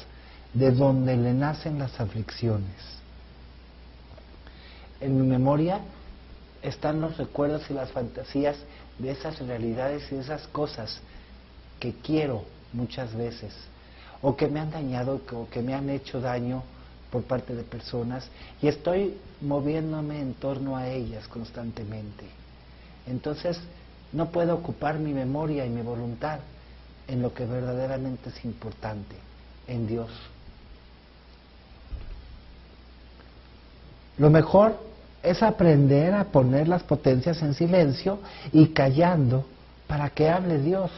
de 0.53 0.73
donde 0.73 1.17
le 1.17 1.33
nacen 1.33 1.79
las 1.79 2.01
aflicciones. 2.01 2.75
En 5.01 5.21
mi 5.21 5.27
memoria 5.27 5.81
están 6.63 7.01
los 7.01 7.17
recuerdos 7.17 7.71
y 7.71 7.75
las 7.75 7.91
fantasías 7.91 8.57
de 8.99 9.13
esas 9.13 9.39
realidades 9.39 10.11
y 10.11 10.17
de 10.17 10.23
esas 10.23 10.47
cosas 10.49 11.01
que 11.81 11.95
quiero 11.95 12.45
muchas 12.73 13.13
veces, 13.15 13.53
o 14.23 14.37
que 14.37 14.47
me 14.47 14.61
han 14.61 14.71
dañado, 14.71 15.21
o 15.33 15.49
que 15.49 15.63
me 15.63 15.75
han 15.75 15.91
hecho 15.91 16.21
daño 16.21 16.63
por 17.11 17.25
parte 17.25 17.57
de 17.57 17.65
personas, 17.65 18.29
y 18.63 18.69
estoy 18.69 19.17
moviéndome 19.41 20.21
en 20.21 20.35
torno 20.35 20.77
a 20.77 20.89
ellas 20.89 21.27
constantemente. 21.27 22.27
Entonces, 23.09 23.59
no 24.13 24.31
puedo 24.31 24.55
ocupar 24.55 24.99
mi 24.99 25.13
memoria 25.13 25.67
y 25.67 25.71
mi 25.71 25.83
voluntad 25.83 26.41
en 27.09 27.23
lo 27.23 27.35
que 27.35 27.47
verdaderamente 27.47 28.29
es 28.29 28.45
importante, 28.45 29.17
en 29.67 29.87
Dios. 29.87 30.11
Lo 34.19 34.31
mejor 34.31 34.79
es 35.23 35.43
aprender 35.43 36.15
a 36.15 36.25
poner 36.25 36.69
las 36.69 36.83
potencias 36.83 37.43
en 37.43 37.55
silencio 37.55 38.21
y 38.53 38.69
callando 38.69 39.47
para 39.87 40.11
que 40.11 40.29
hable 40.29 40.59
Dios 40.59 40.91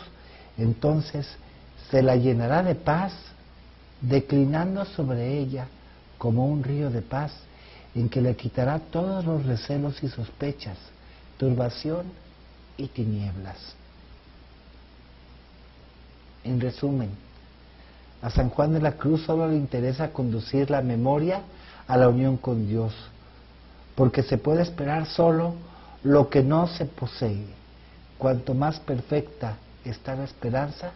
entonces 0.58 1.26
se 1.90 2.02
la 2.02 2.16
llenará 2.16 2.62
de 2.62 2.74
paz, 2.74 3.12
declinando 4.00 4.84
sobre 4.84 5.38
ella 5.38 5.66
como 6.18 6.46
un 6.46 6.62
río 6.62 6.90
de 6.90 7.02
paz, 7.02 7.32
en 7.94 8.08
que 8.08 8.20
le 8.20 8.36
quitará 8.36 8.78
todos 8.78 9.24
los 9.24 9.44
recelos 9.44 10.02
y 10.02 10.08
sospechas, 10.08 10.78
turbación 11.36 12.06
y 12.76 12.88
tinieblas. 12.88 13.56
En 16.44 16.60
resumen, 16.60 17.10
a 18.22 18.30
San 18.30 18.48
Juan 18.50 18.72
de 18.72 18.80
la 18.80 18.92
Cruz 18.92 19.22
solo 19.22 19.48
le 19.48 19.56
interesa 19.56 20.12
conducir 20.12 20.70
la 20.70 20.80
memoria 20.80 21.42
a 21.86 21.96
la 21.96 22.08
unión 22.08 22.36
con 22.36 22.66
Dios, 22.66 22.94
porque 23.94 24.22
se 24.22 24.38
puede 24.38 24.62
esperar 24.62 25.06
solo 25.06 25.54
lo 26.02 26.30
que 26.30 26.42
no 26.42 26.66
se 26.68 26.86
posee. 26.86 27.46
Cuanto 28.18 28.54
más 28.54 28.80
perfecta 28.80 29.56
está 29.84 30.14
la 30.14 30.24
esperanza, 30.24 30.92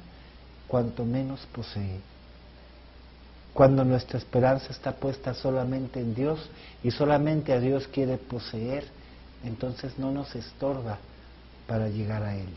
cuanto 0.68 1.04
menos 1.04 1.46
posee. 1.52 2.00
Cuando 3.52 3.84
nuestra 3.84 4.18
esperanza 4.18 4.70
está 4.70 4.92
puesta 4.92 5.32
solamente 5.34 6.00
en 6.00 6.14
Dios 6.14 6.50
y 6.82 6.90
solamente 6.90 7.52
a 7.52 7.60
Dios 7.60 7.88
quiere 7.88 8.18
poseer, 8.18 8.84
entonces 9.44 9.98
no 9.98 10.12
nos 10.12 10.34
estorba 10.34 10.98
para 11.66 11.88
llegar 11.88 12.22
a 12.22 12.36
Él. 12.36 12.48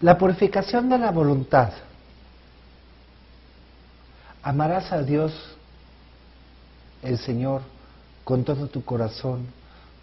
La 0.00 0.18
purificación 0.18 0.88
de 0.88 0.98
la 0.98 1.10
voluntad. 1.10 1.72
Amarás 4.42 4.92
a 4.92 5.02
Dios, 5.02 5.32
el 7.02 7.18
Señor, 7.18 7.62
con 8.22 8.44
todo 8.44 8.66
tu 8.66 8.84
corazón, 8.84 9.46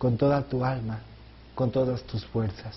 con 0.03 0.17
toda 0.17 0.41
tu 0.41 0.65
alma, 0.65 0.99
con 1.55 1.71
todas 1.71 2.03
tus 2.03 2.25
fuerzas. 2.25 2.75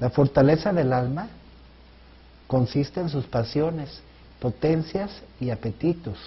La 0.00 0.10
fortaleza 0.10 0.72
del 0.72 0.92
alma 0.92 1.28
consiste 2.48 2.98
en 2.98 3.08
sus 3.08 3.26
pasiones, 3.26 4.00
potencias 4.40 5.22
y 5.38 5.50
apetitos. 5.50 6.18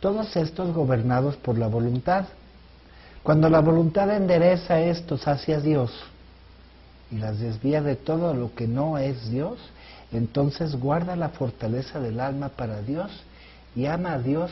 Todos 0.00 0.34
estos 0.34 0.74
gobernados 0.74 1.36
por 1.36 1.56
la 1.56 1.68
voluntad. 1.68 2.24
Cuando 3.22 3.48
la 3.48 3.60
voluntad 3.60 4.10
endereza 4.10 4.80
estos 4.80 5.28
hacia 5.28 5.60
Dios, 5.60 5.92
y 7.12 7.18
las 7.18 7.38
desvía 7.38 7.80
de 7.80 7.94
todo 7.94 8.34
lo 8.34 8.56
que 8.56 8.66
no 8.66 8.98
es 8.98 9.30
Dios, 9.30 9.56
entonces 10.10 10.74
guarda 10.74 11.14
la 11.14 11.28
fortaleza 11.28 12.00
del 12.00 12.18
alma 12.18 12.48
para 12.48 12.82
Dios 12.82 13.12
y 13.76 13.86
ama 13.86 14.14
a 14.14 14.18
Dios 14.18 14.50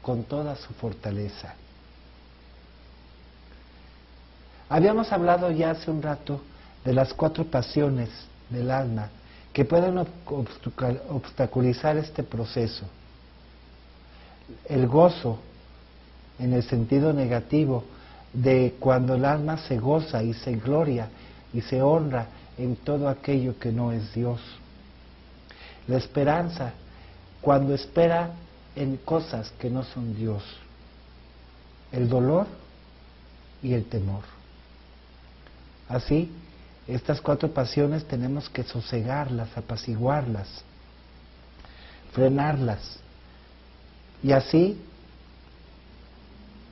con 0.00 0.24
toda 0.24 0.56
su 0.56 0.72
fortaleza. 0.72 1.56
Habíamos 4.74 5.12
hablado 5.12 5.52
ya 5.52 5.70
hace 5.70 5.88
un 5.88 6.02
rato 6.02 6.40
de 6.84 6.92
las 6.92 7.14
cuatro 7.14 7.44
pasiones 7.44 8.08
del 8.50 8.72
alma 8.72 9.08
que 9.52 9.64
pueden 9.64 10.04
obstaculizar 11.10 11.96
este 11.96 12.24
proceso. 12.24 12.84
El 14.64 14.88
gozo, 14.88 15.38
en 16.40 16.54
el 16.54 16.64
sentido 16.64 17.12
negativo, 17.12 17.84
de 18.32 18.74
cuando 18.80 19.14
el 19.14 19.24
alma 19.24 19.58
se 19.58 19.78
goza 19.78 20.24
y 20.24 20.34
se 20.34 20.56
gloria 20.56 21.08
y 21.52 21.60
se 21.60 21.80
honra 21.80 22.26
en 22.58 22.74
todo 22.74 23.08
aquello 23.08 23.56
que 23.60 23.70
no 23.70 23.92
es 23.92 24.12
Dios. 24.12 24.40
La 25.86 25.98
esperanza, 25.98 26.72
cuando 27.40 27.74
espera 27.74 28.32
en 28.74 28.96
cosas 28.96 29.52
que 29.56 29.70
no 29.70 29.84
son 29.84 30.16
Dios. 30.16 30.42
El 31.92 32.08
dolor 32.08 32.48
y 33.62 33.72
el 33.72 33.84
temor. 33.84 34.33
Así, 35.88 36.30
estas 36.86 37.20
cuatro 37.20 37.52
pasiones 37.52 38.04
tenemos 38.04 38.48
que 38.48 38.62
sosegarlas, 38.62 39.56
apaciguarlas, 39.56 40.48
frenarlas 42.12 42.98
y 44.22 44.32
así 44.32 44.78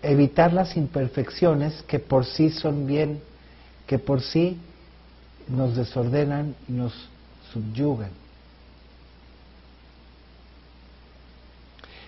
evitar 0.02 0.52
las 0.52 0.76
imperfecciones 0.76 1.82
que 1.84 1.98
por 1.98 2.24
sí 2.24 2.50
son 2.50 2.86
bien, 2.86 3.22
que 3.86 3.98
por 3.98 4.20
sí 4.20 4.58
nos 5.48 5.76
desordenan 5.76 6.54
y 6.68 6.72
nos 6.72 6.92
subyugan. 7.52 8.10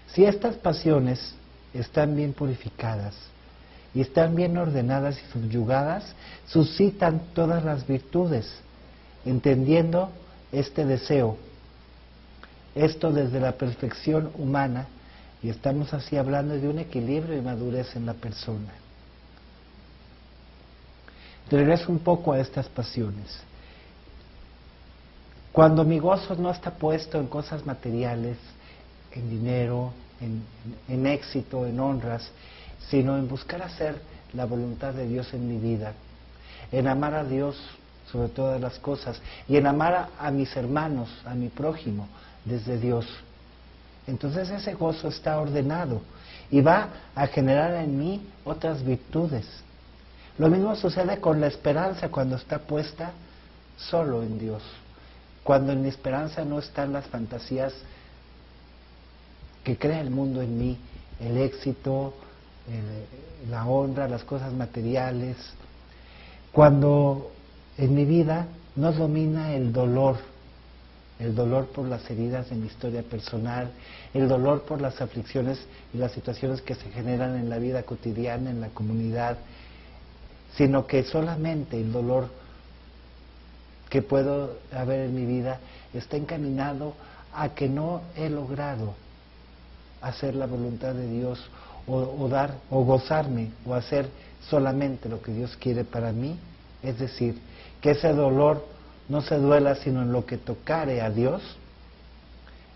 Si 0.08 0.24
estas 0.24 0.56
pasiones 0.56 1.34
están 1.72 2.14
bien 2.14 2.32
purificadas 2.32 3.14
y 3.94 4.00
están 4.00 4.34
bien 4.34 4.56
ordenadas 4.58 5.18
y 5.18 5.32
subyugadas, 5.32 6.14
suscitan 6.46 7.20
todas 7.34 7.64
las 7.64 7.86
virtudes, 7.86 8.52
entendiendo 9.24 10.10
este 10.52 10.84
deseo. 10.84 11.36
Esto 12.74 13.12
desde 13.12 13.38
la 13.38 13.52
perfección 13.52 14.30
humana, 14.36 14.86
y 15.42 15.48
estamos 15.48 15.94
así 15.94 16.16
hablando 16.16 16.54
de 16.54 16.68
un 16.68 16.78
equilibrio 16.78 17.36
y 17.36 17.42
madurez 17.42 17.94
en 17.94 18.06
la 18.06 18.14
persona. 18.14 18.72
Regreso 21.50 21.92
un 21.92 21.98
poco 21.98 22.32
a 22.32 22.40
estas 22.40 22.68
pasiones. 22.68 23.40
Cuando 25.52 25.84
mi 25.84 26.00
gozo 26.00 26.34
no 26.34 26.50
está 26.50 26.72
puesto 26.72 27.20
en 27.20 27.26
cosas 27.26 27.64
materiales, 27.64 28.38
en 29.12 29.30
dinero, 29.30 29.92
en, 30.88 31.06
éxito, 31.06 31.66
en 31.66 31.78
honras, 31.78 32.28
sino 32.90 33.16
en 33.16 33.28
buscar 33.28 33.62
hacer 33.62 34.00
la 34.32 34.44
voluntad 34.44 34.94
de 34.94 35.06
Dios 35.06 35.32
en 35.34 35.48
mi 35.48 35.58
vida, 35.58 35.92
en 36.72 36.88
amar 36.88 37.14
a 37.14 37.24
Dios 37.24 37.56
sobre 38.10 38.28
todas 38.28 38.60
las 38.60 38.78
cosas 38.78 39.20
y 39.48 39.56
en 39.56 39.66
amar 39.66 40.08
a, 40.18 40.30
mis 40.30 40.54
hermanos, 40.56 41.08
a 41.24 41.34
mi 41.34 41.48
prójimo, 41.48 42.08
desde 42.44 42.78
Dios. 42.78 43.06
Entonces 44.06 44.50
ese 44.50 44.74
gozo 44.74 45.08
está 45.08 45.40
ordenado 45.40 46.02
y 46.50 46.60
va 46.60 46.88
a 47.14 47.26
generar 47.26 47.74
en 47.82 47.98
mí 47.98 48.26
otras 48.44 48.84
virtudes 48.84 49.46
lo 50.36 50.48
mismo 50.48 50.74
sucede 50.74 51.20
con 51.20 51.40
la 51.40 51.46
esperanza 51.46 52.08
cuando 52.08 52.36
está 52.36 52.58
puesta 52.58 53.12
solo 53.76 54.22
en 54.22 54.38
Dios. 54.38 54.62
Cuando 55.44 55.72
en 55.72 55.82
mi 55.82 55.88
esperanza 55.88 56.44
no 56.44 56.58
están 56.58 56.92
las 56.92 57.06
fantasías 57.06 57.72
que 59.62 59.78
crea 59.78 60.00
el 60.00 60.10
mundo 60.10 60.42
en 60.42 60.58
mí, 60.58 60.78
el 61.20 61.38
éxito, 61.38 62.14
la 63.50 63.66
honra, 63.66 64.08
las 64.08 64.24
cosas 64.24 64.52
materiales. 64.52 65.36
Cuando 66.52 67.32
en 67.76 67.94
mi 67.94 68.04
vida 68.04 68.46
no 68.76 68.92
domina 68.92 69.54
el 69.54 69.72
dolor, 69.72 70.16
el 71.18 71.34
dolor 71.34 71.66
por 71.66 71.86
las 71.86 72.08
heridas 72.10 72.50
de 72.50 72.56
mi 72.56 72.66
historia 72.66 73.02
personal, 73.02 73.70
el 74.12 74.28
dolor 74.28 74.62
por 74.62 74.80
las 74.80 75.00
aflicciones 75.00 75.58
y 75.92 75.98
las 75.98 76.12
situaciones 76.12 76.62
que 76.62 76.74
se 76.74 76.90
generan 76.90 77.36
en 77.36 77.48
la 77.48 77.58
vida 77.58 77.82
cotidiana, 77.82 78.50
en 78.50 78.60
la 78.60 78.68
comunidad, 78.68 79.38
sino 80.56 80.86
que 80.86 81.02
solamente 81.04 81.80
el 81.80 81.92
dolor 81.92 82.28
que 83.88 84.02
puedo 84.02 84.56
haber 84.72 85.06
en 85.06 85.14
mi 85.14 85.26
vida 85.26 85.60
está 85.92 86.16
encaminado 86.16 86.94
a 87.32 87.50
que 87.50 87.68
no 87.68 88.02
he 88.16 88.28
logrado 88.28 88.94
hacer 90.00 90.34
la 90.34 90.46
voluntad 90.46 90.94
de 90.94 91.08
Dios 91.08 91.40
o, 91.86 92.28
dar 92.28 92.56
o 92.70 92.82
gozarme 92.84 93.50
o 93.66 93.74
hacer 93.74 94.08
solamente 94.48 95.08
lo 95.08 95.20
que 95.22 95.32
Dios 95.32 95.56
quiere 95.56 95.84
para 95.84 96.12
mí, 96.12 96.38
es 96.82 96.98
decir, 96.98 97.38
que 97.80 97.92
ese 97.92 98.12
dolor 98.12 98.66
no 99.08 99.20
se 99.22 99.36
duela 99.36 99.74
sino 99.76 100.02
en 100.02 100.12
lo 100.12 100.24
que 100.26 100.38
tocare 100.38 101.00
a 101.00 101.10
Dios, 101.10 101.42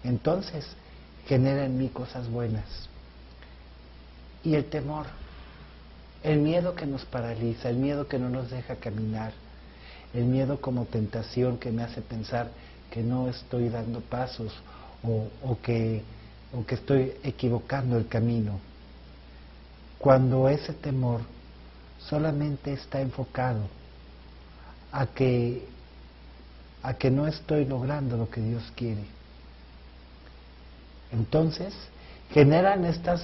entonces 0.05 0.67
genera 1.27 1.65
en 1.65 1.79
mí 1.79 1.89
cosas 1.89 2.29
buenas. 2.31 2.89
Y 4.45 4.55
el 4.55 4.67
temor, 4.67 5.07
el 6.23 6.39
miedo 6.39 6.75
que 6.75 6.87
nos 6.87 7.05
paraliza, 7.05 7.69
el 7.69 7.77
miedo 7.77 8.09
que 8.09 8.19
no 8.19 8.29
nos 8.29 8.51
deja 8.51 8.77
caminar, 8.77 9.33
el 10.15 10.25
miedo 10.25 10.61
como 10.61 10.87
tentación 10.87 11.59
que 11.59 11.71
me 11.71 11.83
hace 11.83 12.01
pensar 12.01 12.49
que 12.91 13.03
no 13.03 13.29
estoy 13.29 13.69
dando 13.69 14.01
pasos 14.01 14.53
o, 15.03 15.57
que, 15.63 16.03
o 16.53 16.65
que 16.65 16.75
estoy 16.75 17.13
equivocando 17.23 17.97
el 17.97 18.09
camino. 18.09 18.59
Cuando 19.99 20.49
ese 20.49 20.73
temor 20.73 21.21
solamente 21.99 22.73
está 22.73 23.01
enfocado 23.01 23.61
a 24.93 25.07
que, 25.07 25.67
a 26.83 26.95
que 26.95 27.11
no 27.11 27.27
estoy 27.27 27.65
logrando 27.65 28.17
lo 28.17 28.31
que 28.31 28.41
Dios 28.41 28.63
quiere. 28.77 29.05
Entonces, 31.13 31.75
generan 32.31 32.85
estas 32.85 33.23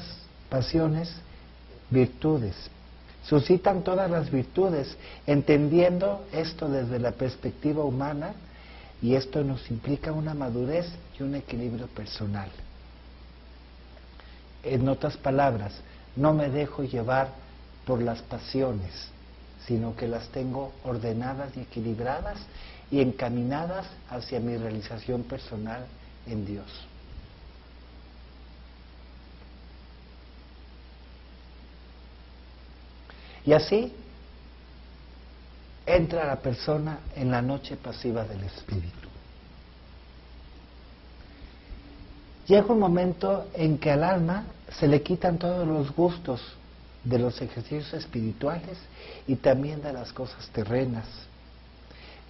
pasiones 0.49 1.11
virtudes, 1.91 2.55
suscitan 3.25 3.83
todas 3.83 4.11
las 4.11 4.31
virtudes, 4.31 4.97
entendiendo 5.27 6.25
esto 6.33 6.69
desde 6.69 6.99
la 6.99 7.13
perspectiva 7.13 7.85
humana 7.85 8.35
y 9.01 9.15
esto 9.15 9.45
nos 9.45 9.71
implica 9.71 10.13
una 10.13 10.35
madurez 10.35 10.87
y 11.19 11.23
un 11.23 11.35
equilibrio 11.35 11.87
personal. 11.89 12.49
En 14.63 14.89
otras 14.89 15.17
palabras, 15.19 15.75
no 16.17 16.33
me 16.33 16.49
dejo 16.49 16.85
llevar 16.85 17.29
por 17.87 18.01
las 18.03 18.23
pasiones, 18.23 19.09
sino 19.67 19.97
que 19.97 20.09
las 20.09 20.29
tengo 20.29 20.73
ordenadas 20.85 21.57
y 21.57 21.61
equilibradas 21.61 22.39
y 22.91 23.01
encaminadas 23.01 23.87
hacia 24.11 24.41
mi 24.41 24.57
realización 24.57 25.23
personal 25.25 25.87
en 26.27 26.47
Dios. 26.47 26.67
Y 33.47 33.53
así 33.53 33.93
entra 35.85 36.25
la 36.25 36.37
persona 36.37 37.01
en 37.15 37.31
la 37.31 37.43
noche 37.43 37.77
pasiva 37.77 38.25
del 38.25 38.45
espíritu. 38.45 39.04
Llega 42.47 42.73
un 42.73 42.79
momento 42.79 43.47
en 43.55 43.79
que 43.79 43.91
al 43.91 44.05
alma 44.05 44.45
se 44.79 44.87
le 44.87 45.03
quitan 45.03 45.39
todos 45.39 45.67
los 45.67 45.95
gustos 45.95 46.43
de 47.03 47.19
los 47.19 47.41
ejercicios 47.41 47.93
espirituales 47.95 48.79
y 49.27 49.37
también 49.37 49.83
de 49.83 49.93
las 49.93 50.13
cosas 50.13 50.49
terrenas. 50.49 51.07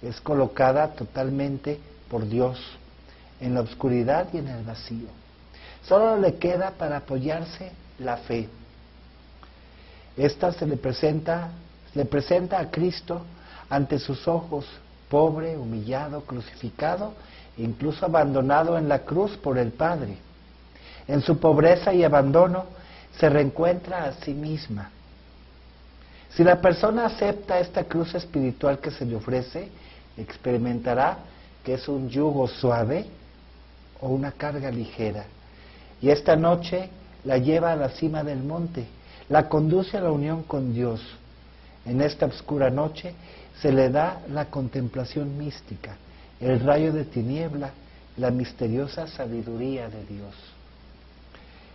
Es 0.01 0.21
colocada 0.21 0.93
totalmente 0.93 1.79
por 2.09 2.27
Dios 2.27 2.59
en 3.41 3.53
la 3.53 3.61
oscuridad 3.61 4.27
y 4.33 4.37
en 4.37 4.47
el 4.47 4.63
vacío. 4.63 5.07
Solo 5.87 6.17
le 6.17 6.35
queda 6.35 6.71
para 6.71 6.97
apoyarse 6.97 7.71
la 7.99 8.17
fe. 8.17 8.47
Esta 10.15 10.53
se 10.53 10.65
le 10.65 10.77
presenta, 10.77 11.49
le 11.93 12.05
presenta 12.05 12.59
a 12.59 12.71
Cristo 12.71 13.21
ante 13.69 13.99
sus 13.99 14.27
ojos, 14.27 14.65
pobre, 15.09 15.57
humillado, 15.57 16.21
crucificado, 16.21 17.13
incluso 17.57 18.05
abandonado 18.05 18.77
en 18.77 18.89
la 18.89 18.99
cruz 18.99 19.37
por 19.37 19.57
el 19.57 19.71
Padre. 19.71 20.17
En 21.07 21.21
su 21.21 21.39
pobreza 21.39 21.93
y 21.93 22.03
abandono 22.03 22.65
se 23.17 23.29
reencuentra 23.29 24.05
a 24.05 24.13
sí 24.13 24.33
misma. 24.33 24.91
Si 26.31 26.43
la 26.43 26.59
persona 26.59 27.05
acepta 27.05 27.59
esta 27.59 27.85
cruz 27.85 28.13
espiritual 28.13 28.79
que 28.79 28.91
se 28.91 29.05
le 29.05 29.15
ofrece, 29.15 29.69
experimentará 30.17 31.19
que 31.63 31.75
es 31.75 31.87
un 31.87 32.09
yugo 32.09 32.47
suave 32.47 33.05
o 34.01 34.09
una 34.09 34.31
carga 34.31 34.69
ligera. 34.69 35.25
Y 36.01 36.09
esta 36.09 36.35
noche 36.35 36.89
la 37.23 37.37
lleva 37.37 37.71
a 37.71 37.75
la 37.75 37.89
cima 37.89 38.23
del 38.23 38.43
monte, 38.43 38.85
la 39.29 39.47
conduce 39.47 39.97
a 39.97 40.01
la 40.01 40.11
unión 40.11 40.43
con 40.43 40.73
Dios. 40.73 41.01
En 41.85 42.01
esta 42.01 42.25
oscura 42.25 42.69
noche 42.69 43.13
se 43.61 43.71
le 43.71 43.89
da 43.89 44.21
la 44.29 44.45
contemplación 44.45 45.37
mística, 45.37 45.95
el 46.45 46.59
rayo 46.59 46.93
de 46.93 47.05
tiniebla, 47.05 47.71
la 48.17 48.29
misteriosa 48.29 49.07
sabiduría 49.07 49.89
de 49.89 50.05
Dios. 50.05 50.35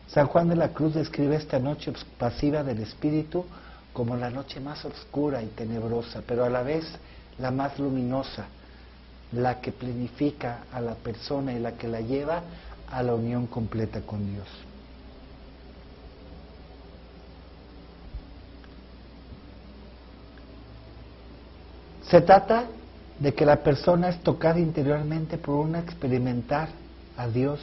San 0.06 0.28
Juan 0.28 0.48
de 0.48 0.54
la 0.54 0.68
Cruz 0.68 0.94
describe 0.94 1.34
esta 1.34 1.58
noche 1.58 1.92
pasiva 2.18 2.62
del 2.62 2.80
Espíritu 2.80 3.44
como 3.92 4.16
la 4.16 4.30
noche 4.30 4.60
más 4.60 4.84
oscura 4.84 5.42
y 5.42 5.48
tenebrosa, 5.48 6.22
pero 6.24 6.44
a 6.44 6.48
la 6.48 6.62
vez 6.62 6.84
la 7.38 7.50
más 7.50 7.80
luminosa, 7.80 8.46
la 9.32 9.60
que 9.60 9.72
planifica 9.72 10.60
a 10.72 10.80
la 10.80 10.94
persona 10.94 11.52
y 11.52 11.58
la 11.58 11.72
que 11.72 11.88
la 11.88 12.00
lleva 12.00 12.42
a 12.92 13.02
la 13.02 13.14
unión 13.14 13.48
completa 13.48 14.00
con 14.02 14.24
Dios. 14.32 14.46
Se 22.08 22.20
trata 22.20 22.66
de 23.20 23.34
que 23.34 23.44
la 23.44 23.62
persona 23.62 24.08
es 24.08 24.18
tocada 24.22 24.58
interiormente 24.58 25.36
por 25.36 25.56
un 25.56 25.76
experimentar 25.76 26.70
a 27.16 27.28
Dios 27.28 27.60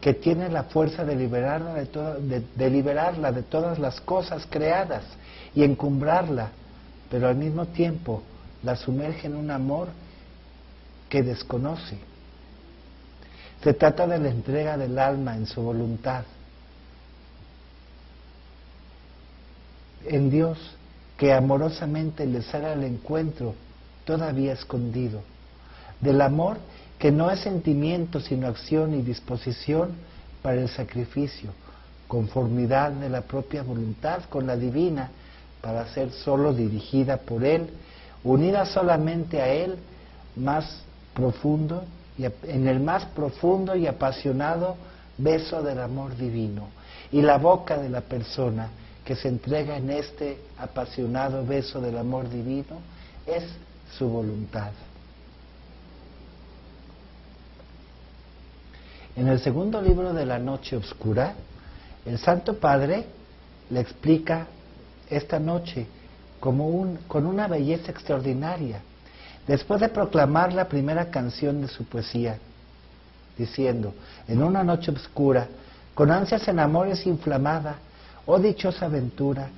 que 0.00 0.14
tiene 0.14 0.48
la 0.48 0.64
fuerza 0.64 1.04
de 1.04 1.14
liberarla 1.14 1.74
de, 1.74 2.42
de, 2.56 2.70
liberarla 2.70 3.30
de 3.30 3.44
todas 3.44 3.78
las 3.78 4.00
cosas 4.00 4.44
creadas 4.50 5.04
y 5.54 5.62
encumbrarla, 5.62 6.50
pero 7.08 7.28
al 7.28 7.36
mismo 7.36 7.66
tiempo 7.66 8.20
la 8.64 8.74
sumerge 8.74 9.28
en 9.28 9.36
un 9.36 9.52
amor 9.52 9.88
que 11.08 11.22
desconoce. 11.22 11.98
Se 13.62 13.74
trata 13.74 14.08
de 14.08 14.18
la 14.18 14.28
entrega 14.28 14.76
del 14.76 14.98
alma 14.98 15.36
en 15.36 15.46
su 15.46 15.62
voluntad, 15.62 16.24
en 20.04 20.30
Dios 20.30 20.58
que 21.16 21.32
amorosamente 21.32 22.26
le 22.26 22.42
sale 22.42 22.66
al 22.66 22.82
encuentro 22.82 23.54
todavía 24.04 24.52
escondido, 24.52 25.22
del 26.00 26.20
amor 26.20 26.58
que 26.98 27.10
no 27.10 27.30
es 27.30 27.40
sentimiento 27.40 28.20
sino 28.20 28.46
acción 28.46 28.94
y 28.94 29.02
disposición 29.02 29.90
para 30.42 30.60
el 30.60 30.68
sacrificio, 30.68 31.50
conformidad 32.08 32.92
de 32.92 33.08
la 33.08 33.22
propia 33.22 33.62
voluntad 33.62 34.24
con 34.28 34.46
la 34.46 34.56
divina 34.56 35.10
para 35.60 35.86
ser 35.92 36.10
solo 36.10 36.52
dirigida 36.52 37.16
por 37.18 37.44
Él, 37.44 37.70
unida 38.24 38.66
solamente 38.66 39.40
a 39.40 39.48
Él, 39.48 39.76
más 40.36 40.82
profundo 41.14 41.84
y 42.18 42.24
en 42.24 42.68
el 42.68 42.80
más 42.80 43.04
profundo 43.06 43.74
y 43.76 43.86
apasionado 43.86 44.76
beso 45.18 45.62
del 45.62 45.80
amor 45.80 46.16
divino 46.16 46.68
y 47.10 47.20
la 47.20 47.38
boca 47.38 47.76
de 47.78 47.88
la 47.88 48.00
persona 48.00 48.70
que 49.04 49.14
se 49.14 49.28
entrega 49.28 49.76
en 49.76 49.90
este 49.90 50.38
apasionado 50.58 51.44
beso 51.44 51.80
del 51.80 51.98
amor 51.98 52.28
divino 52.28 52.80
es 53.26 53.44
su 53.98 54.08
voluntad. 54.08 54.72
En 59.14 59.28
el 59.28 59.40
segundo 59.40 59.80
libro 59.82 60.14
de 60.14 60.24
la 60.24 60.38
Noche 60.38 60.76
Oscura, 60.76 61.34
el 62.06 62.18
Santo 62.18 62.58
Padre 62.58 63.06
le 63.70 63.80
explica 63.80 64.46
esta 65.10 65.38
noche 65.38 65.86
como 66.40 66.68
un, 66.68 66.96
con 67.06 67.26
una 67.26 67.46
belleza 67.46 67.90
extraordinaria, 67.90 68.80
después 69.46 69.80
de 69.80 69.88
proclamar 69.88 70.52
la 70.52 70.68
primera 70.68 71.10
canción 71.10 71.60
de 71.60 71.68
su 71.68 71.84
poesía, 71.84 72.38
diciendo, 73.36 73.94
en 74.26 74.42
una 74.42 74.64
noche 74.64 74.90
oscura, 74.90 75.46
con 75.94 76.10
ansias 76.10 76.48
en 76.48 76.58
amores 76.58 77.06
inflamada, 77.06 77.76
Oh 78.24 78.38
dichosa 78.38 78.86
aventura, 78.86 79.48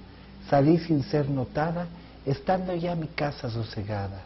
salí 0.49 0.79
sin 0.79 1.03
ser 1.03 1.29
notada, 1.29 1.87
estando 2.26 2.74
ya 2.74 2.94
mi 2.94 3.08
casa 3.08 3.50
sosegada. 3.50 4.22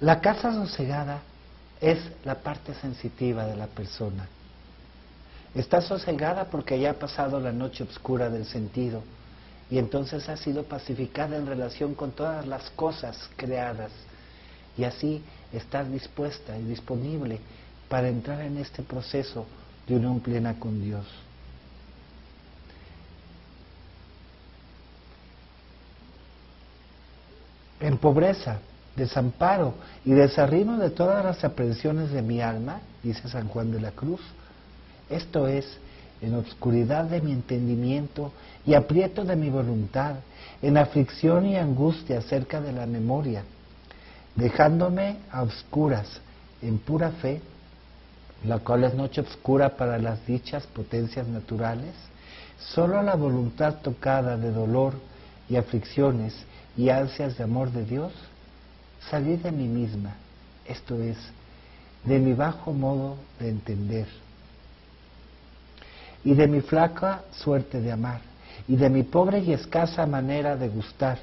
La 0.00 0.20
casa 0.20 0.52
sosegada 0.52 1.20
es 1.80 1.98
la 2.24 2.34
parte 2.36 2.74
sensitiva 2.74 3.46
de 3.46 3.56
la 3.56 3.66
persona. 3.66 4.28
Está 5.54 5.80
sosegada 5.80 6.46
porque 6.46 6.78
ya 6.80 6.90
ha 6.90 6.94
pasado 6.94 7.38
la 7.38 7.52
noche 7.52 7.84
oscura 7.84 8.28
del 8.30 8.46
sentido 8.46 9.02
y 9.70 9.78
entonces 9.78 10.28
ha 10.28 10.36
sido 10.36 10.64
pacificada 10.64 11.36
en 11.36 11.46
relación 11.46 11.94
con 11.94 12.12
todas 12.12 12.46
las 12.46 12.70
cosas 12.70 13.30
creadas 13.36 13.92
y 14.76 14.84
así 14.84 15.22
estar 15.52 15.88
dispuesta 15.88 16.58
y 16.58 16.64
disponible 16.64 17.40
para 17.92 18.08
entrar 18.08 18.40
en 18.40 18.56
este 18.56 18.82
proceso 18.82 19.44
de 19.86 19.96
unión 19.96 20.20
plena 20.20 20.58
con 20.58 20.80
Dios. 20.80 21.04
En 27.80 27.98
pobreza, 27.98 28.60
desamparo 28.96 29.74
y 30.06 30.12
desarrimo 30.12 30.78
de 30.78 30.88
todas 30.88 31.22
las 31.22 31.44
aprensiones 31.44 32.10
de 32.12 32.22
mi 32.22 32.40
alma, 32.40 32.80
dice 33.02 33.28
San 33.28 33.48
Juan 33.48 33.70
de 33.70 33.82
la 33.82 33.90
Cruz, 33.90 34.22
esto 35.10 35.46
es, 35.46 35.66
en 36.22 36.34
obscuridad 36.34 37.04
de 37.04 37.20
mi 37.20 37.32
entendimiento 37.32 38.32
y 38.64 38.72
aprieto 38.72 39.22
de 39.22 39.36
mi 39.36 39.50
voluntad, 39.50 40.14
en 40.62 40.78
aflicción 40.78 41.44
y 41.44 41.58
angustia 41.58 42.20
acerca 42.20 42.58
de 42.62 42.72
la 42.72 42.86
memoria, 42.86 43.44
dejándome 44.34 45.18
a 45.30 45.42
oscuras 45.42 46.22
en 46.62 46.78
pura 46.78 47.10
fe, 47.10 47.42
la 48.44 48.58
cual 48.58 48.84
es 48.84 48.94
noche 48.94 49.20
oscura 49.20 49.76
para 49.76 49.98
las 49.98 50.26
dichas 50.26 50.66
potencias 50.66 51.28
naturales, 51.28 51.94
solo 52.58 53.02
la 53.02 53.14
voluntad 53.14 53.76
tocada 53.82 54.36
de 54.36 54.50
dolor 54.50 54.94
y 55.48 55.56
aflicciones 55.56 56.34
y 56.76 56.88
ansias 56.88 57.36
de 57.36 57.44
amor 57.44 57.70
de 57.70 57.84
Dios, 57.84 58.12
salí 59.10 59.36
de 59.36 59.52
mí 59.52 59.68
misma, 59.68 60.14
esto 60.66 61.00
es, 61.00 61.16
de 62.04 62.18
mi 62.18 62.32
bajo 62.32 62.72
modo 62.72 63.16
de 63.38 63.48
entender, 63.48 64.06
y 66.24 66.34
de 66.34 66.48
mi 66.48 66.60
flaca 66.60 67.22
suerte 67.32 67.80
de 67.80 67.92
amar, 67.92 68.20
y 68.68 68.76
de 68.76 68.90
mi 68.90 69.02
pobre 69.02 69.40
y 69.40 69.52
escasa 69.52 70.06
manera 70.06 70.56
de 70.56 70.68
gustar 70.68 71.18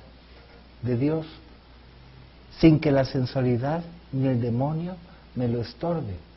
de 0.81 0.97
Dios 0.97 1.25
sin 2.59 2.79
que 2.79 2.91
la 2.91 3.05
sensualidad 3.05 3.83
ni 4.11 4.27
el 4.27 4.41
demonio 4.41 4.95
me 5.35 5.47
lo 5.47 5.61
estorbe. 5.61 6.28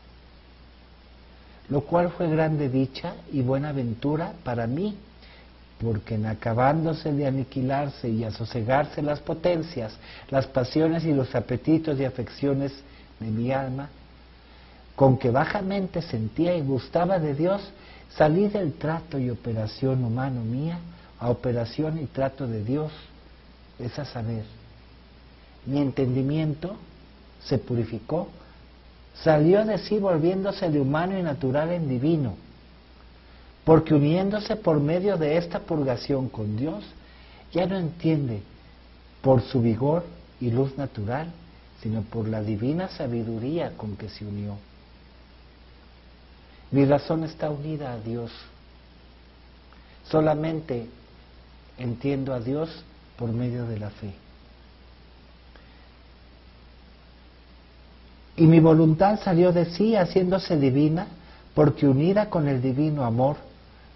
Lo 1.72 1.80
cual 1.80 2.10
fue 2.10 2.28
grande 2.28 2.68
dicha 2.68 3.14
y 3.32 3.40
buena 3.40 3.72
ventura 3.72 4.34
para 4.44 4.66
mí, 4.66 4.94
porque 5.80 6.16
en 6.16 6.26
acabándose 6.26 7.10
de 7.14 7.26
aniquilarse 7.26 8.10
y 8.10 8.24
asosegarse 8.24 9.00
las 9.00 9.20
potencias, 9.20 9.96
las 10.28 10.46
pasiones 10.46 11.06
y 11.06 11.14
los 11.14 11.34
apetitos 11.34 11.98
y 11.98 12.04
afecciones 12.04 12.74
de 13.18 13.26
mi 13.26 13.52
alma, 13.52 13.88
con 14.94 15.16
que 15.16 15.30
bajamente 15.30 16.02
sentía 16.02 16.54
y 16.54 16.60
gustaba 16.60 17.18
de 17.18 17.34
Dios, 17.34 17.62
Salí 18.16 18.48
del 18.48 18.74
trato 18.74 19.18
y 19.18 19.30
operación 19.30 20.04
humano 20.04 20.42
mía 20.42 20.78
a 21.18 21.30
operación 21.30 21.98
y 21.98 22.04
trato 22.04 22.46
de 22.46 22.62
Dios, 22.62 22.92
es 23.78 23.98
a 23.98 24.04
saber, 24.04 24.44
mi 25.64 25.80
entendimiento 25.80 26.76
se 27.42 27.56
purificó, 27.56 28.28
salió 29.14 29.64
de 29.64 29.78
sí 29.78 29.98
volviéndose 29.98 30.70
de 30.70 30.80
humano 30.80 31.18
y 31.18 31.22
natural 31.22 31.70
en 31.70 31.88
divino, 31.88 32.34
porque 33.64 33.94
uniéndose 33.94 34.56
por 34.56 34.80
medio 34.80 35.16
de 35.16 35.36
esta 35.36 35.60
purgación 35.60 36.28
con 36.28 36.56
Dios, 36.56 36.84
ya 37.52 37.66
no 37.66 37.78
entiende 37.78 38.42
por 39.20 39.42
su 39.42 39.60
vigor 39.60 40.04
y 40.40 40.50
luz 40.50 40.76
natural, 40.76 41.28
sino 41.82 42.02
por 42.02 42.28
la 42.28 42.42
divina 42.42 42.88
sabiduría 42.88 43.72
con 43.76 43.96
que 43.96 44.08
se 44.08 44.24
unió. 44.24 44.56
Mi 46.70 46.84
razón 46.84 47.22
está 47.24 47.50
unida 47.50 47.92
a 47.92 47.98
Dios. 47.98 48.32
Solamente 50.08 50.86
entiendo 51.76 52.32
a 52.34 52.40
Dios 52.40 52.70
por 53.16 53.30
medio 53.30 53.66
de 53.66 53.78
la 53.78 53.90
fe. 53.90 54.14
Y 58.42 58.46
mi 58.48 58.58
voluntad 58.58 59.20
salió 59.22 59.52
de 59.52 59.66
sí 59.66 59.94
haciéndose 59.94 60.56
divina, 60.56 61.06
porque 61.54 61.86
unida 61.86 62.28
con 62.28 62.48
el 62.48 62.60
divino 62.60 63.04
amor, 63.04 63.36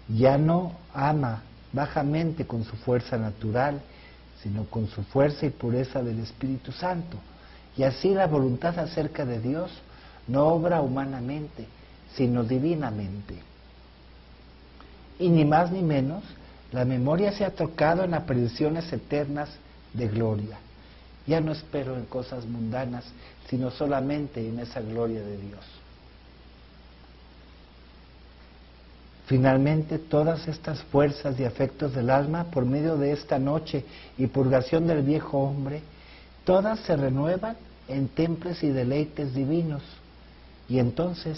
ya 0.07 0.37
no 0.37 0.71
ama 0.93 1.41
bajamente 1.73 2.47
con 2.47 2.63
su 2.63 2.77
fuerza 2.77 3.17
natural, 3.17 3.81
sino 4.41 4.63
con 4.63 4.87
su 4.87 5.03
fuerza 5.03 5.45
y 5.45 5.49
pureza 5.49 6.01
del 6.01 6.21
Espíritu 6.21 6.71
Santo. 6.71 7.17
Y 7.75 7.83
así 7.83 8.13
la 8.13 8.27
voluntad 8.27 8.79
acerca 8.79 9.25
de 9.25 9.41
Dios 9.41 9.69
no 10.29 10.47
obra 10.47 10.79
humanamente, 10.79 11.65
sino 12.15 12.45
divinamente. 12.45 13.35
Y 15.19 15.27
ni 15.27 15.43
más 15.43 15.73
ni 15.73 15.81
menos, 15.81 16.23
la 16.71 16.85
memoria 16.85 17.33
se 17.33 17.43
ha 17.43 17.49
tocado 17.49 18.05
en 18.05 18.13
apariciones 18.13 18.93
eternas 18.93 19.49
de 19.91 20.07
gloria. 20.07 20.57
Ya 21.27 21.41
no 21.41 21.51
espero 21.51 21.97
en 21.97 22.05
cosas 22.05 22.45
mundanas, 22.45 23.03
sino 23.49 23.69
solamente 23.69 24.47
en 24.47 24.59
esa 24.59 24.81
gloria 24.81 25.21
de 25.21 25.37
Dios. 25.37 25.65
Finalmente, 29.27 29.99
todas 29.99 30.47
estas 30.47 30.81
fuerzas 30.83 31.37
y 31.37 31.43
afectos 31.43 31.93
del 31.93 32.09
alma, 32.09 32.45
por 32.45 32.65
medio 32.65 32.95
de 32.95 33.11
esta 33.11 33.37
noche 33.37 33.83
y 34.17 34.27
purgación 34.27 34.87
del 34.87 35.03
viejo 35.03 35.39
hombre, 35.39 35.81
todas 36.45 36.79
se 36.79 36.95
renuevan 36.95 37.57
en 37.89 38.07
templos 38.07 38.63
y 38.63 38.69
deleites 38.69 39.33
divinos. 39.33 39.83
Y 40.69 40.79
entonces 40.79 41.37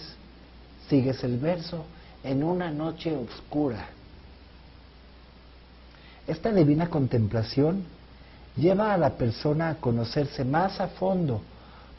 sigues 0.87 1.23
el 1.23 1.39
verso, 1.39 1.83
en 2.23 2.43
una 2.43 2.69
noche 2.69 3.15
oscura. 3.15 3.87
Esta 6.27 6.51
divina 6.51 6.89
contemplación 6.89 7.85
lleva 8.55 8.93
a 8.93 8.97
la 8.97 9.11
persona 9.11 9.69
a 9.69 9.75
conocerse 9.75 10.43
más 10.43 10.79
a 10.79 10.87
fondo, 10.87 11.41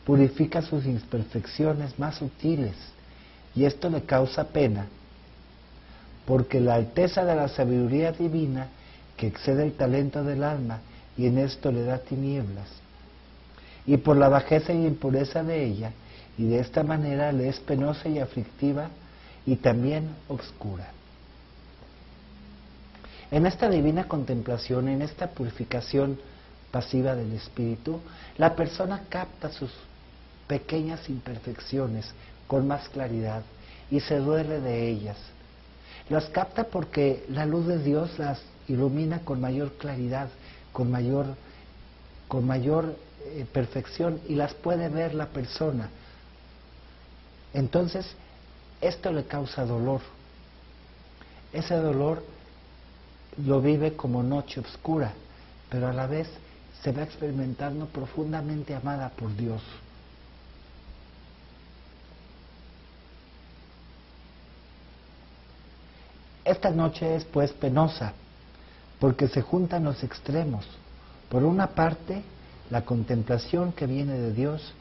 purifica 0.04 0.62
sus 0.62 0.84
imperfecciones 0.86 1.98
más 1.98 2.16
sutiles 2.16 2.74
y 3.54 3.64
esto 3.64 3.90
le 3.90 4.02
causa 4.02 4.44
pena, 4.44 4.86
porque 6.26 6.60
la 6.60 6.74
alteza 6.74 7.24
de 7.24 7.34
la 7.34 7.48
sabiduría 7.48 8.12
divina 8.12 8.68
que 9.16 9.26
excede 9.26 9.64
el 9.64 9.72
talento 9.72 10.22
del 10.24 10.44
alma 10.44 10.80
y 11.16 11.26
en 11.26 11.38
esto 11.38 11.72
le 11.72 11.84
da 11.84 11.98
tinieblas, 11.98 12.68
y 13.86 13.96
por 13.96 14.16
la 14.16 14.28
bajeza 14.28 14.72
y 14.72 14.86
impureza 14.86 15.42
de 15.42 15.64
ella, 15.64 15.92
y 16.38 16.46
de 16.46 16.60
esta 16.60 16.82
manera 16.82 17.32
le 17.32 17.48
es 17.48 17.58
penosa 17.60 18.08
y 18.08 18.18
aflictiva 18.18 18.88
y 19.44 19.56
también 19.56 20.08
oscura. 20.28 20.88
En 23.30 23.46
esta 23.46 23.68
divina 23.68 24.08
contemplación, 24.08 24.88
en 24.88 25.02
esta 25.02 25.28
purificación 25.28 26.18
pasiva 26.70 27.14
del 27.14 27.32
espíritu, 27.32 28.00
la 28.38 28.54
persona 28.54 29.04
capta 29.08 29.50
sus 29.50 29.70
pequeñas 30.46 31.08
imperfecciones 31.08 32.06
con 32.46 32.66
más 32.66 32.88
claridad 32.88 33.42
y 33.90 34.00
se 34.00 34.18
duele 34.18 34.60
de 34.60 34.88
ellas. 34.88 35.16
Las 36.08 36.26
capta 36.26 36.64
porque 36.64 37.24
la 37.28 37.46
luz 37.46 37.66
de 37.66 37.78
Dios 37.78 38.18
las 38.18 38.40
ilumina 38.68 39.20
con 39.20 39.40
mayor 39.40 39.72
claridad, 39.74 40.28
con 40.72 40.90
mayor, 40.90 41.26
con 42.28 42.46
mayor 42.46 42.96
eh, 43.24 43.46
perfección 43.52 44.20
y 44.28 44.34
las 44.34 44.54
puede 44.54 44.88
ver 44.88 45.14
la 45.14 45.26
persona 45.26 45.90
entonces, 47.52 48.06
esto 48.80 49.12
le 49.12 49.24
causa 49.24 49.64
dolor. 49.64 50.00
Ese 51.52 51.74
dolor 51.74 52.22
lo 53.44 53.60
vive 53.60 53.96
como 53.96 54.22
noche 54.22 54.60
oscura, 54.60 55.12
pero 55.68 55.88
a 55.88 55.92
la 55.92 56.06
vez 56.06 56.28
se 56.82 56.92
va 56.92 57.02
experimentando 57.02 57.86
profundamente 57.86 58.74
amada 58.74 59.10
por 59.10 59.34
Dios. 59.36 59.62
Esta 66.44 66.70
noche 66.70 67.16
es 67.16 67.24
pues 67.24 67.52
penosa, 67.52 68.12
porque 68.98 69.28
se 69.28 69.42
juntan 69.42 69.84
los 69.84 70.02
extremos. 70.02 70.66
Por 71.28 71.44
una 71.44 71.68
parte, 71.68 72.22
la 72.70 72.84
contemplación 72.84 73.72
que 73.72 73.86
viene 73.86 74.14
de 74.14 74.32
Dios 74.32 74.72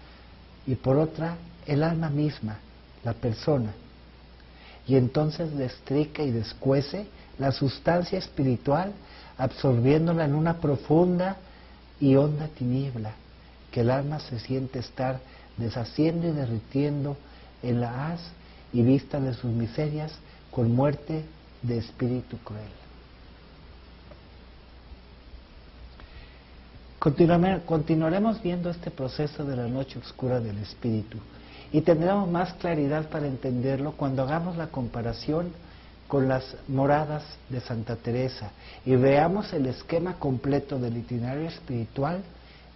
y 0.65 0.75
por 0.75 0.97
otra, 0.97 1.35
el 1.65 1.83
alma 1.83 2.09
misma, 2.09 2.59
la 3.03 3.13
persona. 3.13 3.73
Y 4.87 4.95
entonces 4.95 5.55
destrica 5.55 6.23
y 6.23 6.31
descuece 6.31 7.07
la 7.37 7.51
sustancia 7.51 8.17
espiritual, 8.17 8.93
absorbiéndola 9.37 10.25
en 10.25 10.33
una 10.33 10.57
profunda 10.57 11.37
y 11.99 12.15
honda 12.15 12.47
tiniebla, 12.47 13.13
que 13.71 13.81
el 13.81 13.91
alma 13.91 14.19
se 14.19 14.39
siente 14.39 14.79
estar 14.79 15.19
deshaciendo 15.57 16.27
y 16.27 16.31
derritiendo 16.31 17.17
en 17.61 17.81
la 17.81 18.07
haz 18.07 18.21
y 18.71 18.81
vista 18.81 19.19
de 19.19 19.33
sus 19.33 19.51
miserias 19.51 20.13
con 20.51 20.73
muerte 20.73 21.25
de 21.61 21.77
espíritu 21.77 22.37
cruel. 22.37 22.61
Continuaremos 27.65 28.41
viendo 28.41 28.69
este 28.69 28.91
proceso 28.91 29.45
de 29.45 29.55
la 29.55 29.67
noche 29.67 29.99
oscura 29.99 30.41
del 30.41 30.57
espíritu 30.57 31.17
y 31.71 31.81
tendremos 31.81 32.29
más 32.29 32.53
claridad 32.53 33.09
para 33.09 33.27
entenderlo 33.27 33.93
cuando 33.93 34.23
hagamos 34.23 34.57
la 34.57 34.67
comparación 34.67 35.53
con 36.09 36.27
las 36.27 36.57
moradas 36.67 37.23
de 37.49 37.61
Santa 37.61 37.95
Teresa 37.95 38.49
y 38.83 38.95
veamos 38.95 39.53
el 39.53 39.67
esquema 39.67 40.15
completo 40.15 40.79
del 40.79 40.97
itinerario 40.97 41.47
espiritual 41.47 42.23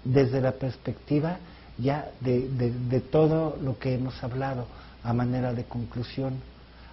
desde 0.06 0.40
la 0.40 0.52
perspectiva 0.52 1.40
ya 1.80 2.12
de, 2.22 2.48
de, 2.48 3.00
todo 3.02 3.58
lo 3.60 3.80
que 3.80 3.96
hemos 3.96 4.24
hablado 4.24 4.68
a 5.04 5.14
manera 5.14 5.52
de 5.52 5.64
conclusión 5.64 6.36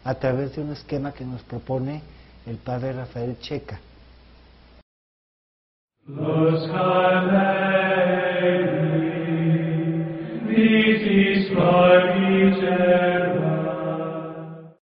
a 0.03 0.14
través 0.14 0.57
de 0.57 0.62
un 0.62 0.72
esquema 0.72 1.12
que 1.12 1.26
nos 1.26 1.42
propone 1.42 2.00
el 2.46 2.57
padre 2.57 2.94
Rafael 2.94 3.38
Checa. 3.40 3.79